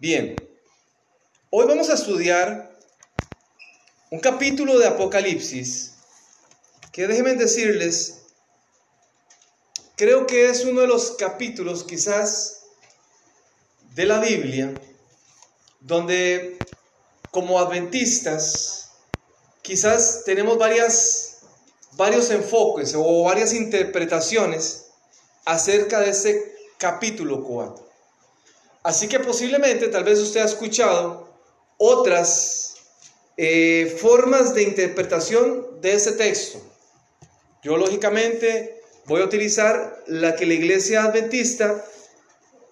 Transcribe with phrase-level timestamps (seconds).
[0.00, 0.36] Bien,
[1.50, 2.78] hoy vamos a estudiar
[4.12, 5.94] un capítulo de Apocalipsis
[6.92, 8.20] que déjenme decirles,
[9.96, 12.60] creo que es uno de los capítulos quizás
[13.96, 14.72] de la Biblia
[15.80, 16.56] donde
[17.32, 18.90] como adventistas
[19.62, 21.38] quizás tenemos varias,
[21.94, 24.90] varios enfoques o varias interpretaciones
[25.44, 27.87] acerca de este capítulo 4.
[28.88, 31.28] Así que posiblemente tal vez usted ha escuchado
[31.76, 32.76] otras
[33.36, 36.58] eh, formas de interpretación de ese texto.
[37.62, 41.84] Yo lógicamente voy a utilizar la que la iglesia adventista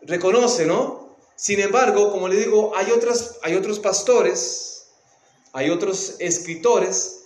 [0.00, 1.14] reconoce, ¿no?
[1.36, 4.86] Sin embargo, como le digo, hay, otras, hay otros pastores,
[5.52, 7.24] hay otros escritores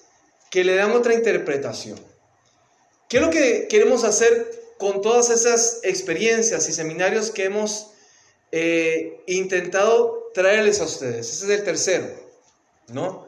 [0.51, 2.01] que le dan otra interpretación.
[3.09, 7.90] ¿Qué es lo que queremos hacer con todas esas experiencias y seminarios que hemos
[8.53, 11.31] eh, intentado traerles a ustedes.
[11.31, 12.09] Ese es el tercero,
[12.89, 13.27] ¿no?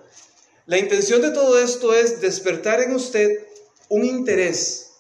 [0.66, 3.46] La intención de todo esto es despertar en usted
[3.88, 4.92] un interés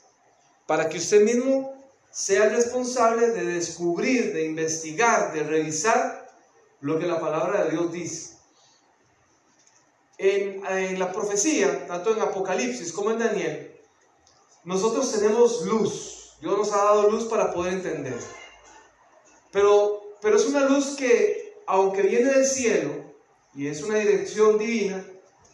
[0.66, 1.72] para que usted mismo
[2.10, 6.30] sea responsable de descubrir, de investigar, de revisar
[6.80, 8.36] lo que la palabra de Dios dice.
[10.18, 13.72] En, en la profecía, tanto en Apocalipsis como en Daniel,
[14.64, 16.36] nosotros tenemos luz.
[16.40, 18.18] Dios nos ha dado luz para poder entender.
[19.52, 22.90] Pero pero es una luz que, aunque viene del cielo
[23.54, 25.04] y es una dirección divina,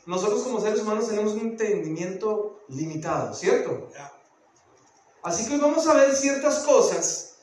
[0.07, 3.91] nosotros como seres humanos tenemos un entendimiento limitado, ¿cierto?
[5.23, 7.37] Así que hoy vamos a ver ciertas cosas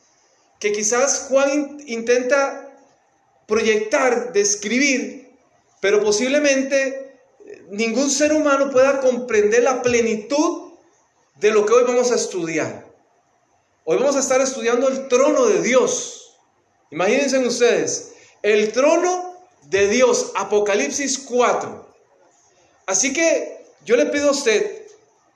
[0.60, 2.80] que quizás Juan intenta
[3.48, 5.38] proyectar, describir,
[5.82, 10.74] pero posiblemente eh, ningún ser humano pueda comprender la plenitud
[11.36, 12.86] de lo que hoy vamos a estudiar.
[13.84, 16.25] Hoy vamos a estar estudiando el trono de Dios.
[16.92, 21.86] Imagínense ustedes, el trono de Dios, Apocalipsis 4.
[22.86, 24.86] Así que yo le pido a usted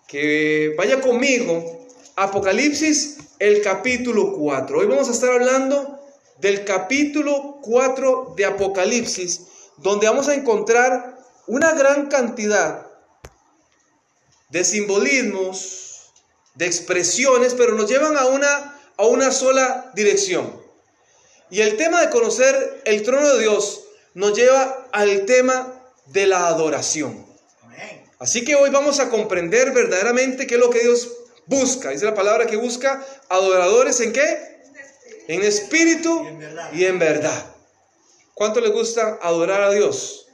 [0.08, 4.80] que vaya conmigo, Apocalipsis, el capítulo 4.
[4.80, 6.00] Hoy vamos a estar hablando
[6.40, 9.42] del capítulo 4 de Apocalipsis,
[9.78, 12.86] donde vamos a encontrar una gran cantidad
[14.50, 16.12] de simbolismos,
[16.56, 20.59] de expresiones, pero nos llevan a una, a una sola dirección.
[21.50, 23.84] Y el tema de conocer el trono de Dios
[24.14, 27.26] nos lleva al tema de la adoración.
[28.20, 31.10] Así que hoy vamos a comprender verdaderamente qué es lo que Dios
[31.46, 31.90] busca.
[31.90, 34.60] Dice la palabra que busca adoradores en qué?
[35.28, 36.26] En espíritu
[36.74, 37.56] y en verdad.
[38.34, 40.28] ¿Cuánto le gusta adorar a Dios?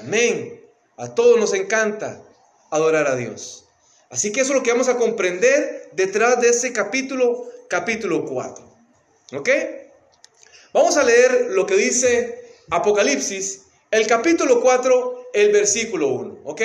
[0.00, 0.60] Amén.
[0.96, 2.22] A todos nos encanta
[2.70, 3.66] adorar a Dios.
[4.10, 8.64] Así que eso es lo que vamos a comprender detrás de ese capítulo, capítulo 4.
[9.32, 9.48] ¿Ok?
[10.74, 13.62] Vamos a leer lo que dice Apocalipsis,
[13.92, 16.62] el capítulo 4, el versículo 1, ¿ok?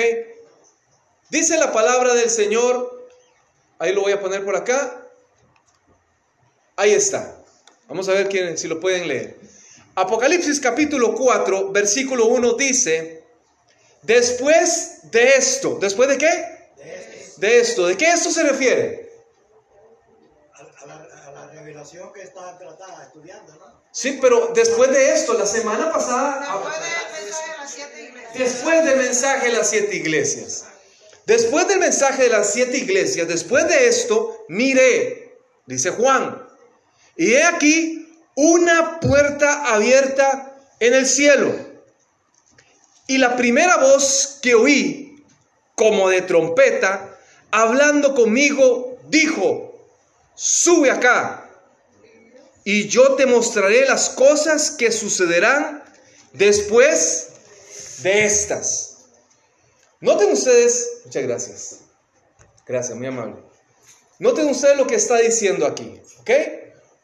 [1.30, 3.08] Dice la palabra del Señor,
[3.78, 5.06] ahí lo voy a poner por acá,
[6.74, 7.40] ahí está.
[7.86, 9.38] Vamos a ver quién, si lo pueden leer.
[9.94, 13.22] Apocalipsis capítulo 4, versículo 1 dice,
[14.02, 16.74] después de esto, ¿después de qué?
[17.36, 17.86] De esto.
[17.86, 19.08] ¿De qué esto se refiere?
[20.82, 23.79] A, la, revelación que está tratada, estudiando, ¿no?
[23.92, 26.46] Sí, pero después de esto, la semana pasada...
[28.34, 30.64] Después del mensaje de las siete iglesias.
[31.26, 35.36] Después del mensaje de las siete iglesias, después de esto, miré,
[35.66, 36.46] dice Juan,
[37.16, 41.54] y he aquí una puerta abierta en el cielo.
[43.06, 45.24] Y la primera voz que oí,
[45.74, 47.18] como de trompeta,
[47.50, 49.88] hablando conmigo, dijo,
[50.34, 51.49] sube acá
[52.64, 55.82] y yo te mostraré las cosas que sucederán
[56.32, 57.28] después
[58.02, 58.98] de estas.
[60.00, 61.80] Noten ustedes, muchas gracias.
[62.66, 63.36] Gracias, muy amable.
[64.18, 66.30] Noten ustedes lo que está diciendo aquí, ¿ok?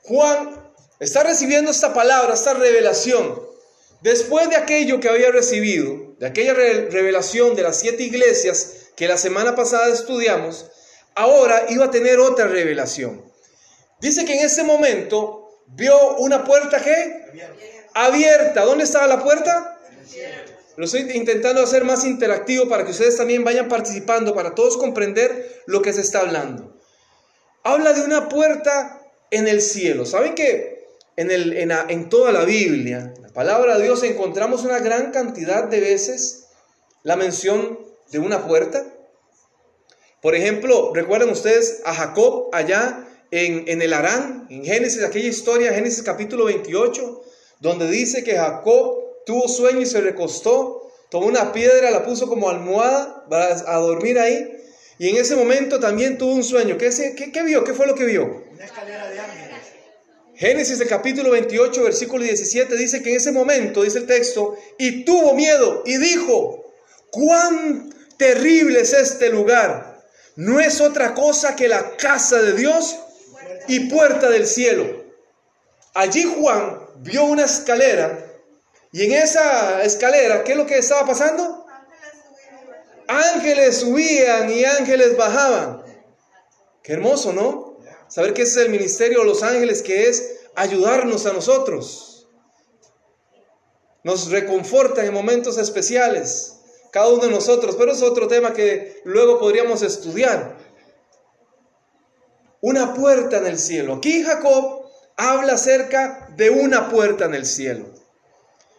[0.02, 3.44] Juan está recibiendo esta palabra, esta revelación.
[4.02, 9.16] Después de aquello que había recibido, de aquella revelación de las siete iglesias que la
[9.16, 10.66] semana pasada estudiamos,
[11.14, 13.24] ahora iba a tener otra revelación.
[14.00, 17.26] Dice que en ese momento vio una puerta que
[17.94, 18.64] abierta.
[18.64, 19.78] ¿Dónde estaba la puerta?
[20.76, 25.62] Lo estoy intentando hacer más interactivo para que ustedes también vayan participando, para todos comprender
[25.66, 26.76] lo que se está hablando.
[27.62, 30.04] Habla de una puerta en el cielo.
[30.04, 30.86] ¿Saben que
[31.16, 35.64] en, el, en, en toda la Biblia, la palabra de Dios, encontramos una gran cantidad
[35.64, 36.48] de veces
[37.02, 37.78] la mención
[38.10, 38.84] de una puerta?
[40.20, 46.02] Por ejemplo, recuerden ustedes a Jacob allá en, el Arán, en Génesis, aquella historia, Génesis
[46.02, 47.22] capítulo 28,
[47.60, 52.48] donde dice que Jacob tuvo sueño y se recostó, tomó una piedra, la puso como
[52.48, 54.52] almohada para a dormir ahí,
[54.98, 56.78] y en ese momento también tuvo un sueño.
[56.78, 57.64] ¿Qué, qué, qué vio?
[57.64, 58.44] ¿Qué fue lo que vio?
[58.52, 59.46] Una escalera de ángeles.
[60.34, 65.04] Génesis el capítulo 28, versículo 17 dice que en ese momento, dice el texto, y
[65.04, 66.74] tuvo miedo y dijo,
[67.10, 70.04] cuán terrible es este lugar.
[70.36, 72.96] No es otra cosa que la casa de Dios
[73.68, 75.04] y puerta del cielo.
[75.94, 78.26] Allí Juan vio una escalera
[78.92, 81.66] y en esa escalera, ¿qué es lo que estaba pasando?
[83.08, 85.82] Ángeles subían y ángeles bajaban.
[86.82, 87.78] Qué hermoso, ¿no?
[88.08, 92.28] Saber que ese es el ministerio de los ángeles, que es ayudarnos a nosotros.
[94.02, 96.54] Nos reconfortan en momentos especiales,
[96.92, 100.55] cada uno de nosotros, pero es otro tema que luego podríamos estudiar.
[102.66, 103.94] Una puerta en el cielo.
[103.94, 107.86] Aquí Jacob habla acerca de una puerta en el cielo.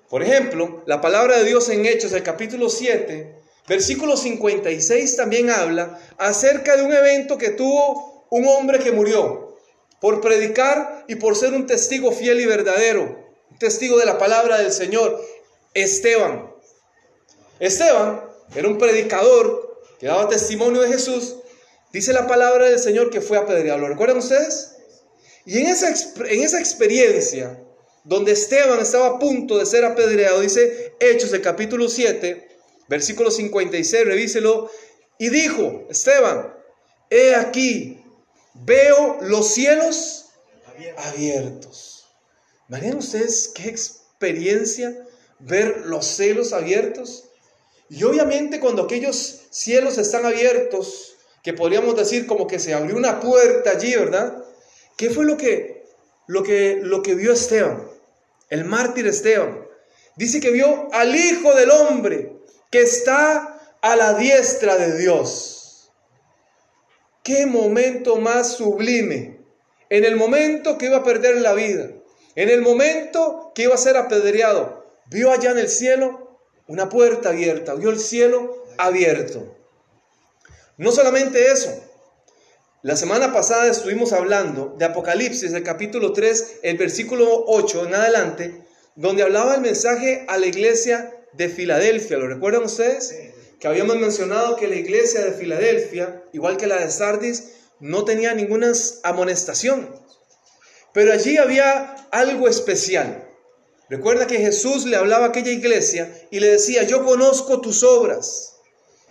[0.10, 3.34] Por ejemplo, la palabra de Dios en Hechos, el capítulo 7,
[3.66, 9.58] versículo 56 también habla acerca de un evento que tuvo un hombre que murió
[10.02, 13.04] por predicar y por ser un testigo fiel y verdadero,
[13.50, 15.18] un testigo de la palabra del Señor,
[15.74, 16.52] Esteban.
[17.62, 18.22] Esteban
[18.54, 21.37] era un predicador que daba testimonio de Jesús.
[21.92, 23.80] Dice la palabra del Señor que fue apedreado.
[23.80, 24.76] ¿Lo recuerdan ustedes?
[25.46, 25.90] Y en esa,
[26.28, 27.60] en esa experiencia,
[28.04, 32.48] donde Esteban estaba a punto de ser apedreado, dice Hechos, el capítulo 7,
[32.88, 34.70] versículo 56, revíselo,
[35.18, 36.54] y dijo, Esteban,
[37.10, 38.04] he aquí,
[38.54, 40.26] veo los cielos
[40.98, 42.06] abiertos.
[42.70, 44.96] ¿Imaginen ustedes qué experiencia
[45.40, 47.26] ver los cielos abiertos?
[47.90, 51.07] Y obviamente cuando aquellos cielos están abiertos,
[51.48, 54.44] que podríamos decir como que se abrió una puerta allí, ¿verdad?
[54.98, 55.86] ¿Qué fue lo que,
[56.28, 57.88] lo que, lo que vio Esteban?
[58.50, 59.66] El mártir Esteban.
[60.18, 62.34] Dice que vio al Hijo del Hombre
[62.70, 65.90] que está a la diestra de Dios.
[67.24, 69.40] Qué momento más sublime.
[69.90, 71.90] En el momento que iba a perder la vida,
[72.36, 77.30] en el momento que iba a ser apedreado, vio allá en el cielo una puerta
[77.30, 79.54] abierta, vio el cielo abierto.
[80.78, 81.74] No solamente eso,
[82.84, 88.64] la semana pasada estuvimos hablando de Apocalipsis, el capítulo 3, el versículo 8 en adelante,
[88.96, 92.18] donde hablaba el mensaje a la iglesia de Filadelfia.
[92.18, 93.16] ¿Lo recuerdan ustedes?
[93.60, 98.36] Que habíamos mencionado que la iglesia de Filadelfia, igual que la de Sardis, no tenía
[98.36, 98.72] ninguna
[99.02, 99.90] amonestación.
[100.94, 103.28] Pero allí había algo especial.
[103.90, 108.57] Recuerda que Jesús le hablaba a aquella iglesia y le decía, yo conozco tus obras.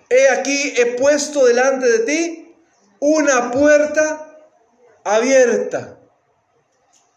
[0.09, 2.57] He aquí, he puesto delante de ti
[3.01, 4.39] una puerta
[5.05, 5.99] abierta.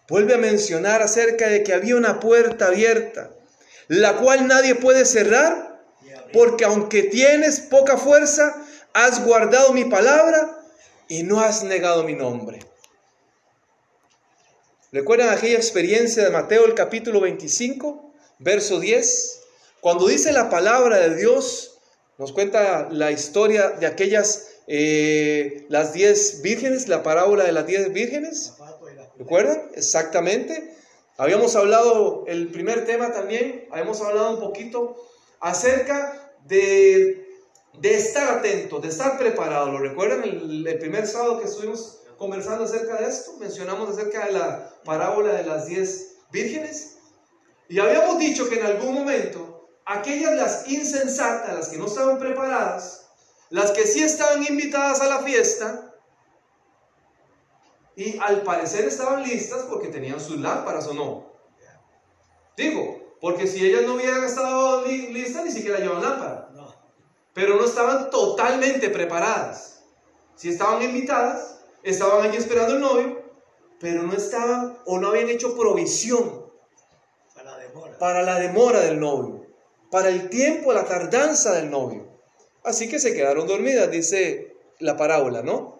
[0.08, 3.32] Vuelve a mencionar acerca de que había una puerta abierta,
[3.88, 5.84] la cual nadie puede cerrar,
[6.34, 10.60] porque aunque tienes poca fuerza, has guardado mi palabra
[11.08, 12.60] y no has negado mi nombre.
[14.92, 19.42] ¿Recuerdan aquella experiencia de Mateo el capítulo 25, verso 10?
[19.82, 21.79] Cuando dice la palabra de Dios,
[22.20, 27.92] nos cuenta la historia de aquellas, eh, las diez vírgenes, la parábola de las diez
[27.94, 28.54] vírgenes.
[29.18, 29.72] ¿Recuerdan?
[29.74, 30.76] Exactamente.
[31.18, 34.98] Habíamos hablado, el primer tema también, habíamos hablado un poquito
[35.40, 37.26] acerca de,
[37.80, 39.72] de estar atento, de estar preparado.
[39.72, 40.24] ¿Lo recuerdan?
[40.24, 45.36] El, el primer sábado que estuvimos conversando acerca de esto, mencionamos acerca de la parábola
[45.36, 46.98] de las diez vírgenes.
[47.70, 49.49] Y habíamos dicho que en algún momento,
[49.90, 53.10] aquellas las insensatas, las que no estaban preparadas,
[53.50, 55.96] las que sí estaban invitadas a la fiesta,
[57.96, 61.34] y al parecer estaban listas porque tenían sus lámparas o no.
[62.56, 66.50] Digo, porque si ellas no hubieran estado listas, ni siquiera llevaban lámpara.
[67.34, 69.84] Pero no estaban totalmente preparadas.
[70.36, 73.24] Si estaban invitadas, estaban allí esperando el novio,
[73.80, 76.46] pero no estaban o no habían hecho provisión
[77.34, 79.39] para la demora, para la demora del novio,
[79.92, 82.08] para el tiempo, la tardanza del novio.
[82.64, 85.80] Así que se quedaron dormidas, dice la parábola, ¿no?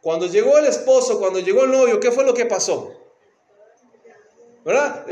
[0.00, 2.92] Cuando llegó el esposo, cuando llegó el novio, ¿qué fue lo que pasó?
[4.64, 5.04] ¿Verdad?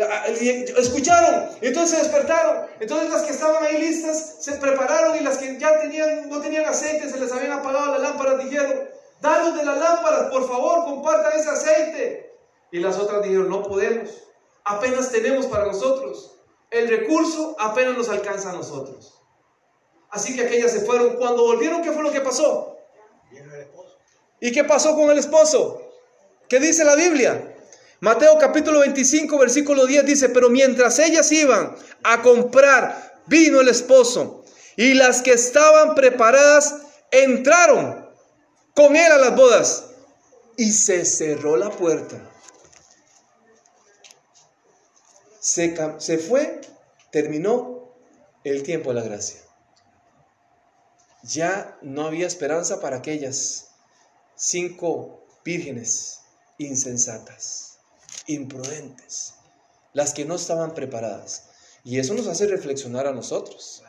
[0.79, 2.67] Escucharon, entonces se despertaron.
[2.79, 6.67] Entonces las que estaban ahí listas se prepararon y las que ya tenían, no tenían
[6.67, 8.89] aceite, se les habían apagado las lámparas, dijeron,
[9.21, 12.33] danos de las lámparas, por favor, compartan ese aceite.
[12.71, 14.11] Y las otras dijeron, no podemos,
[14.65, 16.40] apenas tenemos para nosotros.
[16.71, 19.21] El recurso apenas nos alcanza a nosotros.
[20.11, 21.17] Así que aquellas se fueron.
[21.17, 22.77] Cuando volvieron, ¿qué fue lo que pasó?
[24.41, 25.83] ¿Y qué pasó con el esposo?
[26.49, 27.55] ¿Qué dice la Biblia?
[28.01, 34.43] Mateo capítulo 25, versículo 10 dice, pero mientras ellas iban a comprar, vino el esposo
[34.77, 36.77] y las que estaban preparadas
[37.11, 38.09] entraron
[38.75, 39.85] con él a las bodas
[40.57, 42.30] y se cerró la puerta.
[45.51, 46.61] Se, fue,
[47.11, 47.93] terminó
[48.45, 49.41] el tiempo de la gracia.
[51.25, 53.71] Ya no había esperanza para aquellas
[54.37, 56.21] cinco vírgenes
[56.59, 57.79] insensatas,
[58.29, 59.35] imprudentes,
[59.93, 61.49] las que no estaban preparadas.
[61.83, 63.83] Y eso nos hace reflexionar a nosotros.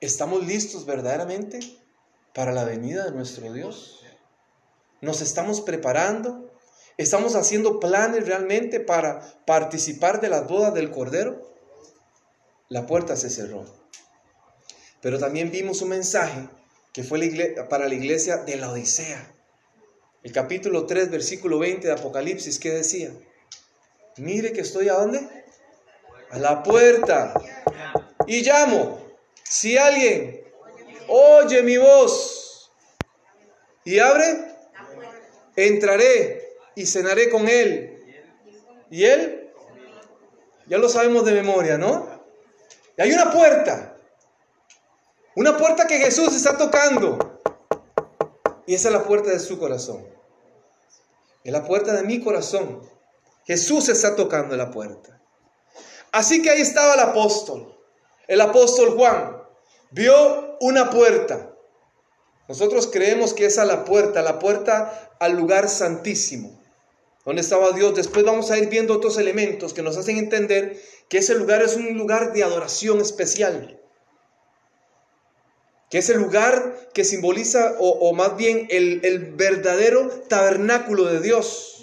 [0.00, 1.60] ¿Estamos listos verdaderamente
[2.34, 4.02] para la venida de nuestro Dios?
[5.00, 6.52] ¿Nos estamos preparando?
[6.98, 11.54] ¿Estamos haciendo planes realmente para participar de las bodas del Cordero?
[12.70, 13.66] La puerta se cerró.
[15.02, 16.48] Pero también vimos un mensaje
[16.94, 17.20] que fue
[17.68, 19.30] para la iglesia de la Odisea.
[20.22, 23.12] El capítulo 3, versículo 20 de Apocalipsis, ¿qué decía?
[24.16, 25.20] Mire que estoy a dónde?
[26.30, 27.34] A la puerta.
[28.26, 29.06] Y llamo.
[29.44, 30.42] Si alguien
[31.08, 32.72] oye mi voz
[33.84, 34.56] y abre,
[35.54, 36.35] entraré
[36.76, 38.00] y cenaré con él.
[38.88, 39.50] ¿Y él?
[40.66, 42.08] Ya lo sabemos de memoria, ¿no?
[42.96, 43.96] Y hay una puerta.
[45.34, 47.40] Una puerta que Jesús está tocando.
[48.66, 50.06] Y esa es la puerta de su corazón.
[51.42, 52.82] Es la puerta de mi corazón.
[53.44, 55.20] Jesús está tocando la puerta.
[56.12, 57.76] Así que ahí estaba el apóstol.
[58.28, 59.42] El apóstol Juan
[59.90, 61.52] vio una puerta.
[62.48, 66.55] Nosotros creemos que esa es la puerta, la puerta al lugar santísimo,
[67.26, 67.94] donde estaba Dios.
[67.94, 71.74] Después vamos a ir viendo otros elementos que nos hacen entender que ese lugar es
[71.74, 73.78] un lugar de adoración especial.
[75.90, 81.82] Que es el lugar que simboliza, o, más bien el, el verdadero tabernáculo de Dios.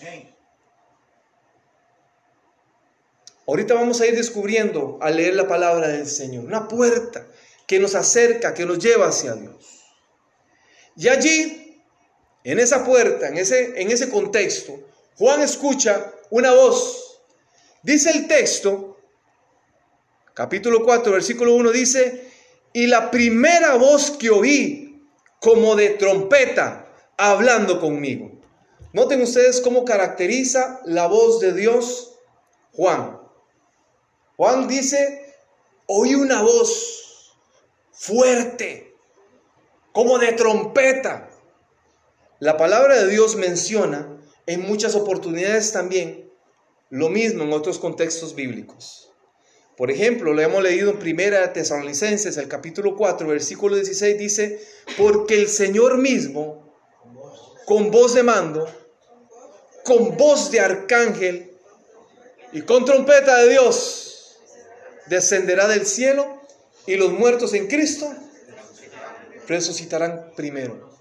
[3.46, 6.46] Ahorita vamos a ir descubriendo al leer la palabra del Señor.
[6.46, 7.28] Una puerta
[7.68, 9.84] que nos acerca, que nos lleva hacia Dios.
[10.96, 11.82] Y allí,
[12.46, 14.80] en esa puerta, en ese, en ese contexto,
[15.18, 17.22] Juan escucha una voz.
[17.84, 18.98] Dice el texto,
[20.34, 22.32] capítulo 4, versículo 1, dice,
[22.74, 25.06] y la primera voz que oí,
[25.40, 28.32] como de trompeta, hablando conmigo.
[28.94, 32.16] Noten ustedes cómo caracteriza la voz de Dios
[32.72, 33.20] Juan.
[34.38, 35.36] Juan dice,
[35.86, 37.36] oí una voz
[37.92, 38.96] fuerte,
[39.92, 41.30] como de trompeta.
[42.40, 44.13] La palabra de Dios menciona
[44.46, 46.30] en muchas oportunidades también
[46.90, 49.12] lo mismo en otros contextos bíblicos.
[49.76, 54.62] Por ejemplo, lo hemos leído en Primera Tesalonicenses, el capítulo 4, versículo 16, dice,
[54.98, 56.72] porque el Señor mismo,
[57.66, 58.68] con voz de mando,
[59.84, 61.58] con voz de arcángel
[62.52, 64.38] y con trompeta de Dios,
[65.08, 66.42] descenderá del cielo
[66.86, 68.14] y los muertos en Cristo
[69.48, 70.92] resucitarán primero.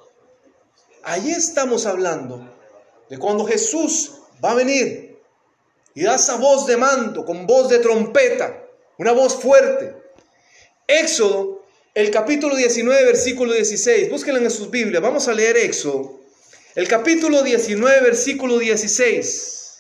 [1.03, 2.52] Ahí estamos hablando
[3.13, 5.19] de cuando Jesús va a venir
[5.95, 8.65] y da esa voz de mando, con voz de trompeta,
[8.97, 9.95] una voz fuerte.
[10.87, 11.63] Éxodo,
[11.95, 14.09] el capítulo 19, versículo 16.
[14.09, 15.03] Búsquenlo en sus Biblias.
[15.03, 16.21] Vamos a leer Éxodo.
[16.75, 19.77] El capítulo 19, versículo 16.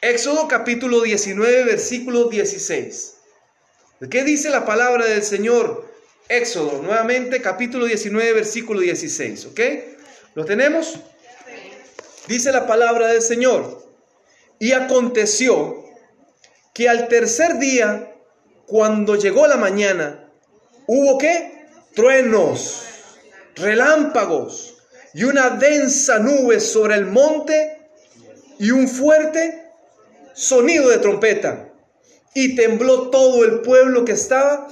[0.00, 3.14] Éxodo capítulo 19, versículo 16.
[4.10, 5.88] ¿Qué dice la palabra del Señor?
[6.28, 9.60] Éxodo, nuevamente capítulo 19, versículo 16, ¿ok?
[10.34, 10.98] ¿Lo tenemos?
[12.26, 13.84] Dice la palabra del Señor.
[14.58, 15.84] Y aconteció
[16.72, 18.14] que al tercer día,
[18.66, 20.30] cuando llegó la mañana,
[20.86, 21.66] hubo qué?
[21.94, 22.82] Truenos,
[23.54, 24.74] relámpagos
[25.12, 27.88] y una densa nube sobre el monte
[28.58, 29.70] y un fuerte
[30.32, 31.68] sonido de trompeta
[32.34, 34.66] y tembló todo el pueblo que estaba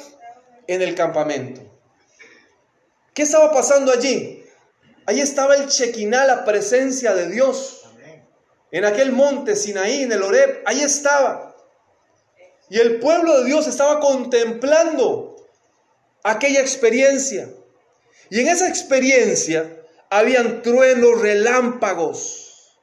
[0.66, 1.60] en el campamento.
[3.14, 4.41] ¿Qué estaba pasando allí?
[5.06, 7.84] Allí estaba el Chequiná, la presencia de Dios.
[8.70, 11.54] En aquel monte Sinaí, en el Oreb, ahí estaba.
[12.70, 15.36] Y el pueblo de Dios estaba contemplando
[16.22, 17.50] aquella experiencia.
[18.30, 19.76] Y en esa experiencia
[20.08, 22.78] habían truenos, relámpagos.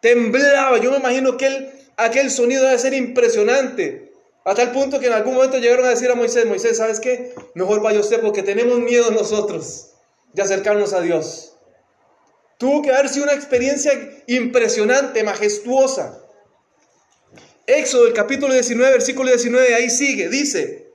[0.00, 0.78] Temblaba.
[0.78, 4.12] Yo me imagino que él aquel sonido debe ser impresionante.
[4.44, 7.34] A tal punto que en algún momento llegaron a decir a Moisés, Moisés, ¿sabes qué?
[7.54, 9.88] Mejor vaya usted porque tenemos miedo nosotros
[10.38, 11.56] de acercarnos a Dios.
[12.58, 13.92] Tuvo que haber sido una experiencia
[14.28, 16.20] impresionante, majestuosa.
[17.66, 20.92] Éxodo, el capítulo 19, versículo 19, ahí sigue, dice,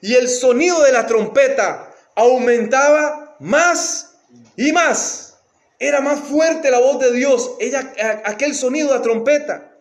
[0.00, 4.14] y el sonido de la trompeta aumentaba más
[4.56, 5.38] y más,
[5.78, 7.92] Era más fuerte la voz de Dios, ella,
[8.24, 9.74] aquel sonido de trompeta.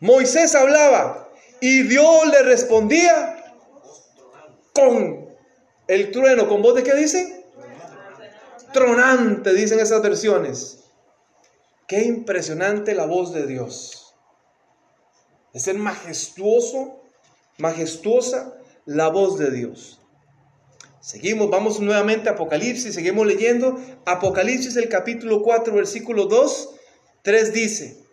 [0.00, 3.54] Moisés hablaba y Dios le respondía
[4.72, 5.28] con
[5.86, 6.48] el trueno.
[6.48, 7.43] ¿Con voz de qué dice?
[8.74, 10.80] Tronante, dicen esas versiones.
[11.86, 14.14] Qué impresionante la voz de Dios.
[15.54, 17.00] Es ser majestuoso,
[17.56, 20.00] majestuosa la voz de Dios.
[21.00, 23.78] Seguimos, vamos nuevamente a Apocalipsis, seguimos leyendo.
[24.04, 26.70] Apocalipsis el capítulo 4, versículo 2,
[27.22, 28.04] 3 dice,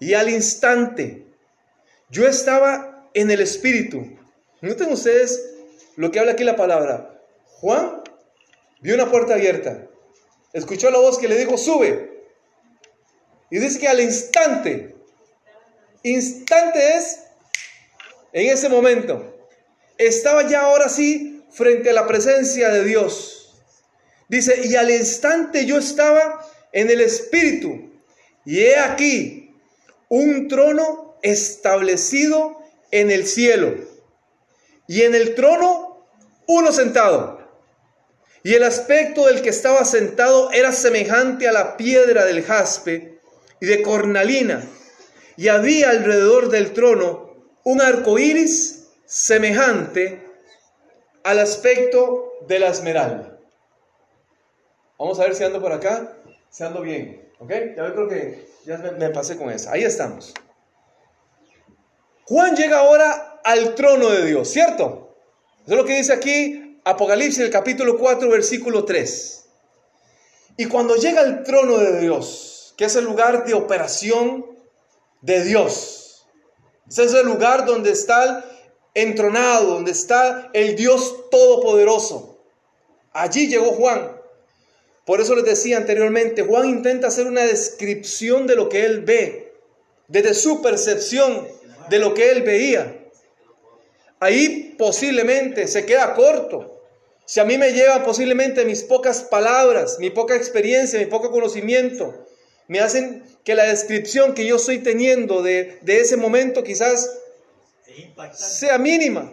[0.00, 1.26] y al instante
[2.08, 4.16] yo estaba en el Espíritu.
[4.62, 5.54] Noten ustedes
[5.96, 7.20] lo que habla aquí la palabra.
[7.60, 8.02] Juan
[8.84, 9.88] vio una puerta abierta,
[10.52, 12.22] escuchó la voz que le dijo, sube.
[13.50, 14.94] Y dice que al instante,
[16.02, 17.20] instante es
[18.34, 19.38] en ese momento,
[19.96, 23.54] estaba ya ahora sí frente a la presencia de Dios.
[24.28, 27.90] Dice, y al instante yo estaba en el Espíritu,
[28.44, 29.56] y he aquí
[30.10, 32.58] un trono establecido
[32.90, 33.76] en el cielo,
[34.86, 36.06] y en el trono
[36.46, 37.43] uno sentado.
[38.44, 43.18] Y el aspecto del que estaba sentado era semejante a la piedra del jaspe
[43.58, 44.62] y de cornalina,
[45.38, 47.34] y había alrededor del trono
[47.64, 50.22] un arco iris semejante
[51.22, 53.38] al aspecto de la esmeralda.
[54.98, 56.12] Vamos a ver si ando por acá,
[56.50, 57.32] si ando bien.
[57.38, 57.50] ¿Ok?
[57.50, 59.70] Ya creo que ya me, pasé con eso.
[59.70, 60.34] Ahí estamos.
[62.26, 65.16] Juan llega ahora al trono de Dios, ¿cierto?
[65.64, 69.44] Eso es lo que dice aquí Apocalipsis, el capítulo 4, versículo 3.
[70.58, 74.44] Y cuando llega al trono de Dios, que es el lugar de operación
[75.22, 76.26] de Dios,
[76.86, 78.44] ese es el lugar donde está
[78.92, 82.38] entronado, donde está el Dios Todopoderoso.
[83.14, 84.20] Allí llegó Juan.
[85.06, 89.54] Por eso les decía anteriormente, Juan intenta hacer una descripción de lo que él ve,
[90.08, 91.48] desde su percepción
[91.88, 93.00] de lo que él veía.
[94.20, 96.73] Ahí posiblemente se queda corto.
[97.26, 102.26] Si a mí me llevan posiblemente mis pocas palabras, mi poca experiencia, mi poco conocimiento,
[102.68, 107.18] me hacen que la descripción que yo estoy teniendo de, de ese momento quizás
[108.32, 109.32] sea mínima.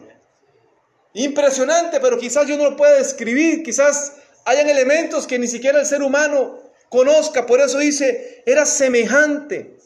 [1.13, 4.13] Impresionante, pero quizás yo no lo pueda describir, quizás
[4.45, 9.77] hayan elementos que ni siquiera el ser humano conozca, por eso dice, era semejante.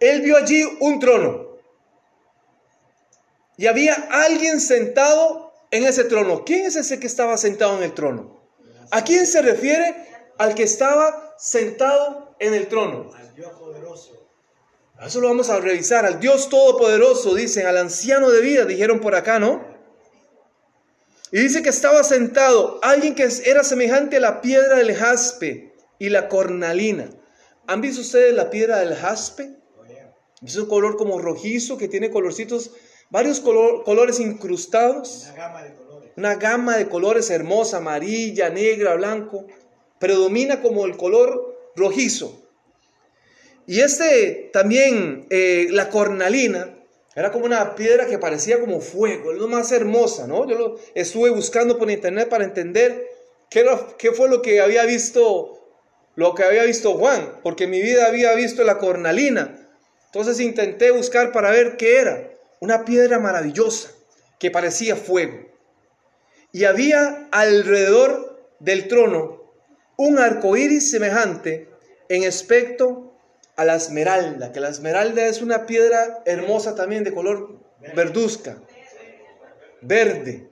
[0.00, 1.50] Él vio allí un trono
[3.60, 6.44] y había alguien sentado en ese trono.
[6.44, 8.40] ¿Quién es ese que estaba sentado en el trono?
[8.90, 9.94] ¿A quién se refiere?
[10.38, 13.10] Al que estaba sentado en el trono.
[15.04, 16.04] Eso lo vamos a revisar.
[16.04, 19.64] Al Dios Todopoderoso, dicen, al anciano de vida, dijeron por acá, ¿no?
[21.32, 26.08] Y dice que estaba sentado alguien que era semejante a la piedra del jaspe y
[26.08, 27.10] la cornalina.
[27.66, 29.56] ¿Han visto ustedes la piedra del jaspe?
[30.44, 32.72] Es un color como rojizo que tiene colorcitos,
[33.10, 35.26] varios colores incrustados.
[35.26, 36.10] Una gama de colores.
[36.16, 39.46] Una gama de colores hermosa, amarilla, negra, blanco.
[39.98, 42.40] Predomina como el color rojizo.
[43.66, 46.76] Y este también, eh, la cornalina,
[47.14, 50.48] era como una piedra que parecía como fuego, es lo más hermosa, ¿no?
[50.48, 53.06] Yo lo estuve buscando por internet para entender
[53.50, 53.64] qué,
[53.98, 55.58] qué fue lo que había visto,
[56.14, 59.68] lo que había visto Juan, porque en mi vida había visto la cornalina.
[60.06, 62.30] Entonces intenté buscar para ver qué era.
[62.60, 63.90] Una piedra maravillosa
[64.38, 65.48] que parecía fuego.
[66.52, 69.40] Y había alrededor del trono
[69.96, 71.68] un arco iris semejante
[72.08, 73.12] en aspecto
[73.56, 77.60] a la esmeralda, que la esmeralda es una piedra hermosa también de color
[77.94, 78.58] verduzca,
[79.82, 80.48] verde,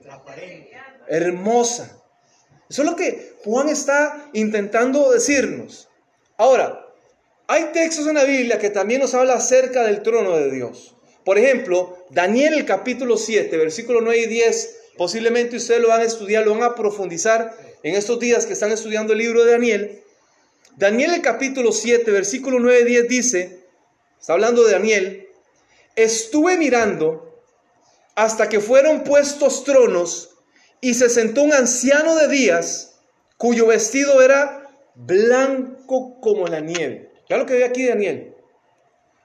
[1.07, 1.97] hermosa.
[2.69, 5.89] Eso es lo que Juan está intentando decirnos.
[6.37, 6.85] Ahora,
[7.47, 10.95] hay textos en la Biblia que también nos habla acerca del trono de Dios.
[11.29, 16.05] Por ejemplo, Daniel el capítulo 7, versículo 9 y 10, posiblemente ustedes lo van a
[16.05, 20.03] estudiar, lo van a profundizar en estos días que están estudiando el libro de Daniel.
[20.75, 23.59] Daniel el capítulo 7, versículo 9 y 10 dice,
[24.19, 25.27] está hablando de Daniel,
[25.95, 27.39] estuve mirando
[28.15, 30.31] hasta que fueron puestos tronos
[30.81, 32.95] y se sentó un anciano de días
[33.37, 37.11] cuyo vestido era blanco como la nieve.
[37.29, 38.33] Ya lo que ve aquí Daniel.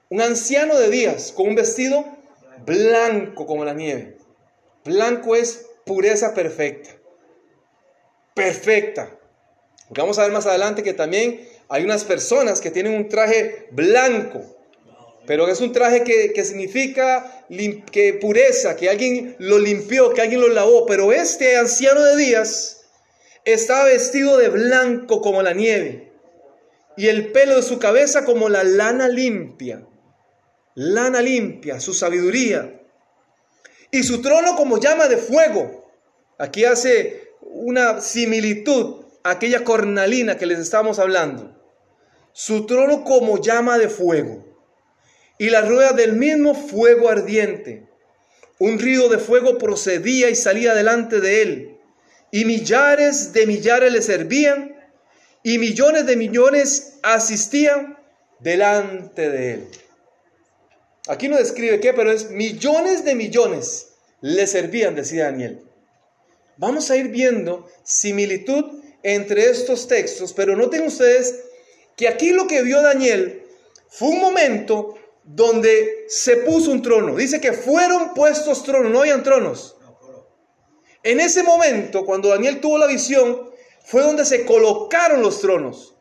[0.09, 2.05] Un anciano de días con un vestido
[2.63, 4.17] blanco como la nieve.
[4.83, 6.91] Blanco es pureza perfecta.
[8.35, 9.09] Perfecta.
[9.87, 13.67] Porque vamos a ver más adelante que también hay unas personas que tienen un traje
[13.71, 14.43] blanco,
[15.25, 17.43] pero es un traje que, significa
[17.91, 20.85] que pureza, que alguien lo limpió, que alguien lo lavó.
[20.85, 22.85] Pero este anciano de días
[23.43, 26.11] estaba vestido de blanco como la nieve.
[26.97, 29.85] y el pelo de su cabeza como la lana limpia.
[30.75, 32.81] Lana limpia, su sabiduría.
[33.91, 35.89] Y su trono como llama de fuego.
[36.37, 41.55] Aquí hace una similitud a aquella cornalina que les estábamos hablando.
[42.33, 44.45] Su trono como llama de fuego.
[45.37, 47.87] Y la rueda del mismo fuego ardiente.
[48.59, 51.77] Un río de fuego procedía y salía delante de él.
[52.31, 54.75] Y millares de millares le servían
[55.41, 57.97] y millones de millones asistían
[58.39, 59.67] delante de él.
[61.07, 63.89] Aquí no describe qué, pero es millones de millones
[64.21, 65.61] le servían, decía Daniel.
[66.57, 71.43] Vamos a ir viendo similitud entre estos textos, pero noten ustedes
[71.95, 73.43] que aquí lo que vio Daniel
[73.87, 77.15] fue un momento donde se puso un trono.
[77.15, 79.75] Dice que fueron puestos tronos, no habían tronos.
[81.03, 83.51] En ese momento, cuando Daniel tuvo la visión,
[83.83, 85.95] fue donde se colocaron los tronos.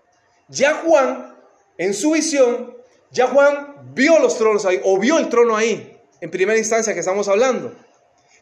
[0.49, 1.37] Ya Juan,
[1.77, 2.74] en su visión,
[3.15, 7.01] ya Juan vio los tronos ahí, o vio el trono ahí, en primera instancia que
[7.01, 7.73] estamos hablando.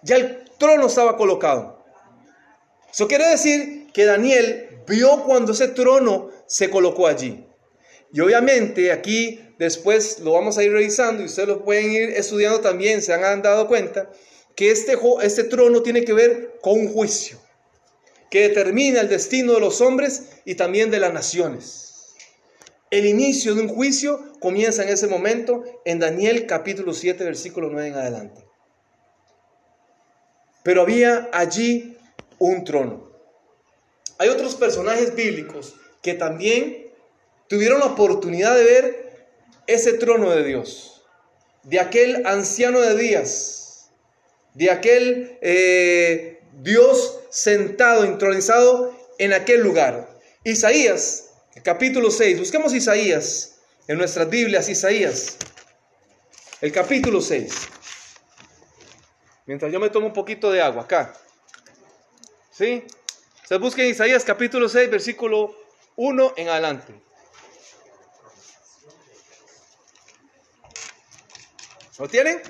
[0.02, 1.84] Ya el trono estaba colocado.
[2.90, 7.46] Eso quiere decir que Daniel vio cuando ese trono se colocó allí.
[8.14, 12.60] Y obviamente aquí después lo vamos a ir revisando y ustedes lo pueden ir estudiando
[12.60, 14.10] también, se han dado cuenta
[14.56, 17.38] que este, este trono tiene que ver con un juicio
[18.30, 21.91] que determina el destino de los hombres y también de las naciones.
[22.92, 27.88] El inicio de un juicio comienza en ese momento en Daniel capítulo 7, versículo 9
[27.88, 28.44] en adelante.
[30.62, 31.96] Pero había allí
[32.38, 33.10] un trono.
[34.18, 36.92] Hay otros personajes bíblicos que también
[37.48, 39.26] tuvieron la oportunidad de ver
[39.66, 41.02] ese trono de Dios,
[41.62, 43.90] de aquel anciano de días,
[44.52, 50.10] de aquel eh, Dios sentado, entronizado en aquel lugar.
[50.44, 52.38] Isaías, capítulo 6.
[52.38, 55.36] Busquemos Isaías en nuestras Biblias, Isaías,
[56.60, 57.68] el capítulo 6.
[59.46, 61.14] Mientras yo me tomo un poquito de agua acá.
[62.50, 62.84] ¿Sí?
[63.46, 65.54] Se busquen Isaías capítulo 6, versículo
[65.96, 66.94] 1 en adelante.
[71.98, 72.40] ¿Lo tienen?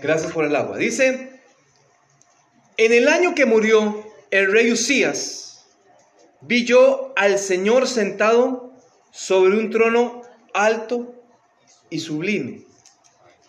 [0.00, 0.78] Gracias por el agua.
[0.78, 1.40] Dice,
[2.76, 5.51] en el año que murió el rey Usías,
[6.42, 8.72] vi yo al Señor sentado
[9.10, 10.22] sobre un trono
[10.54, 11.14] alto
[11.90, 12.64] y sublime,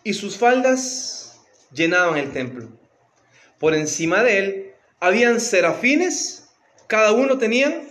[0.04, 1.40] y sus faldas
[1.72, 2.70] llenaban el templo.
[3.60, 6.50] Por encima de él habían serafines,
[6.88, 7.82] cada uno tenía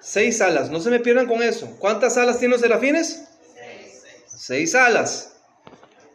[0.00, 0.70] seis alas.
[0.70, 1.76] No se me pierdan con eso.
[1.78, 3.28] ¿Cuántas alas tienen los serafines?
[4.26, 5.36] Seis alas.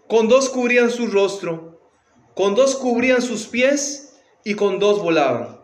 [0.08, 1.82] Con dos cubrían su rostro,
[2.36, 5.55] con dos cubrían sus pies y con dos volaban.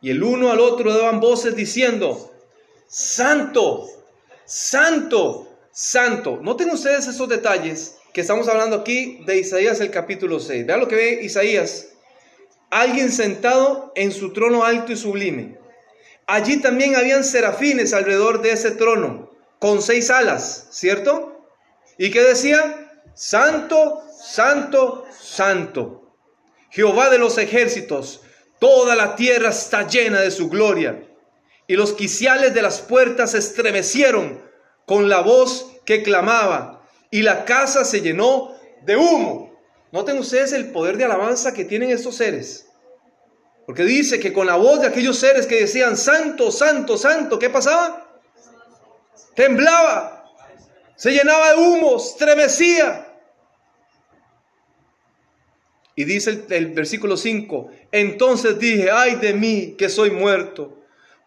[0.00, 2.32] Y el uno al otro daban voces diciendo,
[2.86, 3.86] Santo,
[4.44, 6.38] Santo, Santo.
[6.42, 10.66] Noten ustedes esos detalles que estamos hablando aquí de Isaías el capítulo 6.
[10.66, 11.88] Vean lo que ve Isaías.
[12.70, 15.58] Alguien sentado en su trono alto y sublime.
[16.26, 21.42] Allí también habían serafines alrededor de ese trono, con seis alas, ¿cierto?
[21.96, 22.90] ¿Y qué decían?
[23.14, 26.14] Santo, santo, santo.
[26.70, 28.20] Jehová de los ejércitos,
[28.58, 31.02] toda la tierra está llena de su gloria.
[31.66, 34.42] Y los quiciales de las puertas se estremecieron
[34.86, 39.58] con la voz que clamaba, y la casa se llenó de humo.
[39.92, 42.66] Noten ustedes el poder de alabanza que tienen estos seres.
[43.66, 47.50] Porque dice que con la voz de aquellos seres que decían, Santo, Santo, Santo, ¿qué
[47.50, 48.18] pasaba?
[49.34, 50.24] Temblaba,
[50.96, 53.07] se llenaba de humo, estremecía.
[55.98, 60.78] Y dice el, versículo 5, entonces dije, ay de mí que soy muerto,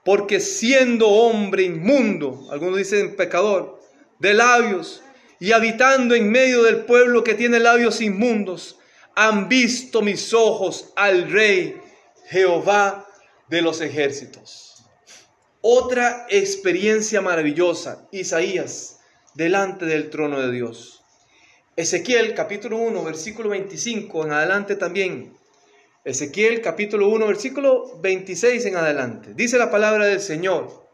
[0.05, 3.81] porque siendo hombre inmundo, algunos dicen pecador,
[4.19, 5.03] de labios,
[5.41, 8.79] y habitando en medio del pueblo que tiene labios inmundos,
[9.13, 11.75] han visto mis ojos al rey
[12.29, 13.05] Jehová
[13.49, 14.85] de los ejércitos.
[15.59, 19.01] Otra experiencia maravillosa, Isaías,
[19.33, 21.00] delante del trono de Dios.
[21.81, 25.35] Ezequiel capítulo 1, versículo 25 en adelante también.
[26.05, 29.33] Ezequiel capítulo 1, versículo 26 en adelante.
[29.33, 30.85] Dice la palabra del Señor.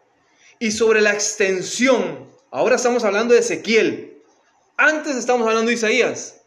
[0.60, 4.24] Y sobre la extensión, ahora estamos hablando de Ezequiel.
[4.78, 6.40] Antes estamos hablando de Isaías.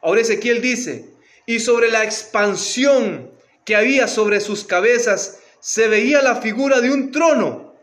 [0.00, 1.10] Ahora Ezequiel dice,
[1.44, 3.32] y sobre la expansión
[3.64, 7.74] que había sobre sus cabezas se veía la figura de un trono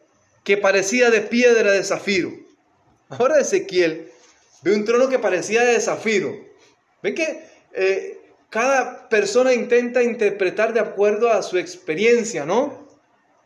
[0.46, 2.32] que parecía de piedra de zafiro.
[3.10, 4.14] Ahora Ezequiel
[4.66, 6.44] Ve un trono que parecía de zafiro.
[7.04, 12.88] Ven que eh, cada persona intenta interpretar de acuerdo a su experiencia, ¿no?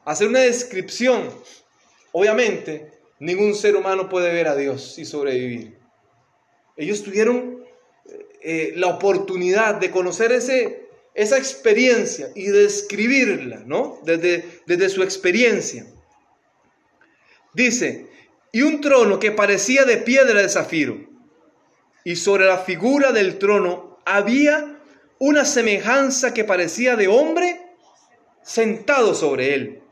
[0.05, 1.29] Hacer una descripción.
[2.13, 5.77] obviamente, ningún ser humano puede ver a Dios y sobrevivir.
[6.77, 7.65] Ellos tuvieron
[8.41, 13.99] eh, la oportunidad de conocer ese, esa experiencia y describirla, ¿no?
[14.05, 15.85] Desde, desde su experiencia.
[17.53, 18.07] Dice,
[18.53, 21.08] y un trono que parecía de piedra de zafiro,
[22.09, 24.79] y sobre la figura del trono había
[25.19, 27.61] una semejanza que parecía de hombre
[28.41, 29.83] sentado sobre él.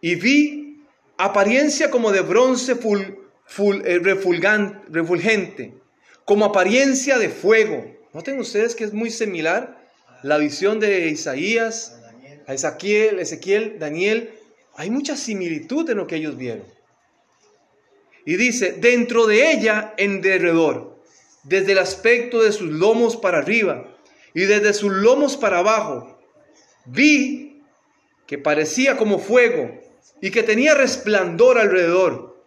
[0.00, 0.80] Y vi
[1.18, 3.00] apariencia como de bronce full,
[3.84, 5.74] eh, refulgente,
[6.24, 7.84] como apariencia de fuego.
[8.12, 9.76] Noten ustedes que es muy similar
[10.22, 12.00] la visión de Isaías,
[12.46, 14.32] a Ezequiel, Ezequiel, Daniel.
[14.76, 16.62] Hay mucha similitud en lo que ellos vieron.
[18.24, 20.98] Y dice, dentro de ella en derredor,
[21.42, 23.84] desde el aspecto de sus lomos para arriba
[24.32, 26.18] y desde sus lomos para abajo,
[26.86, 27.62] vi
[28.26, 29.80] que parecía como fuego
[30.20, 32.42] y que tenía resplandor alrededor,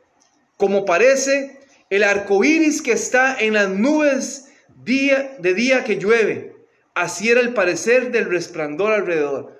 [0.57, 1.59] como parece
[1.89, 4.49] el arco iris que está en las nubes
[4.83, 6.55] día, de día que llueve.
[6.95, 9.59] Así era el parecer del resplandor alrededor.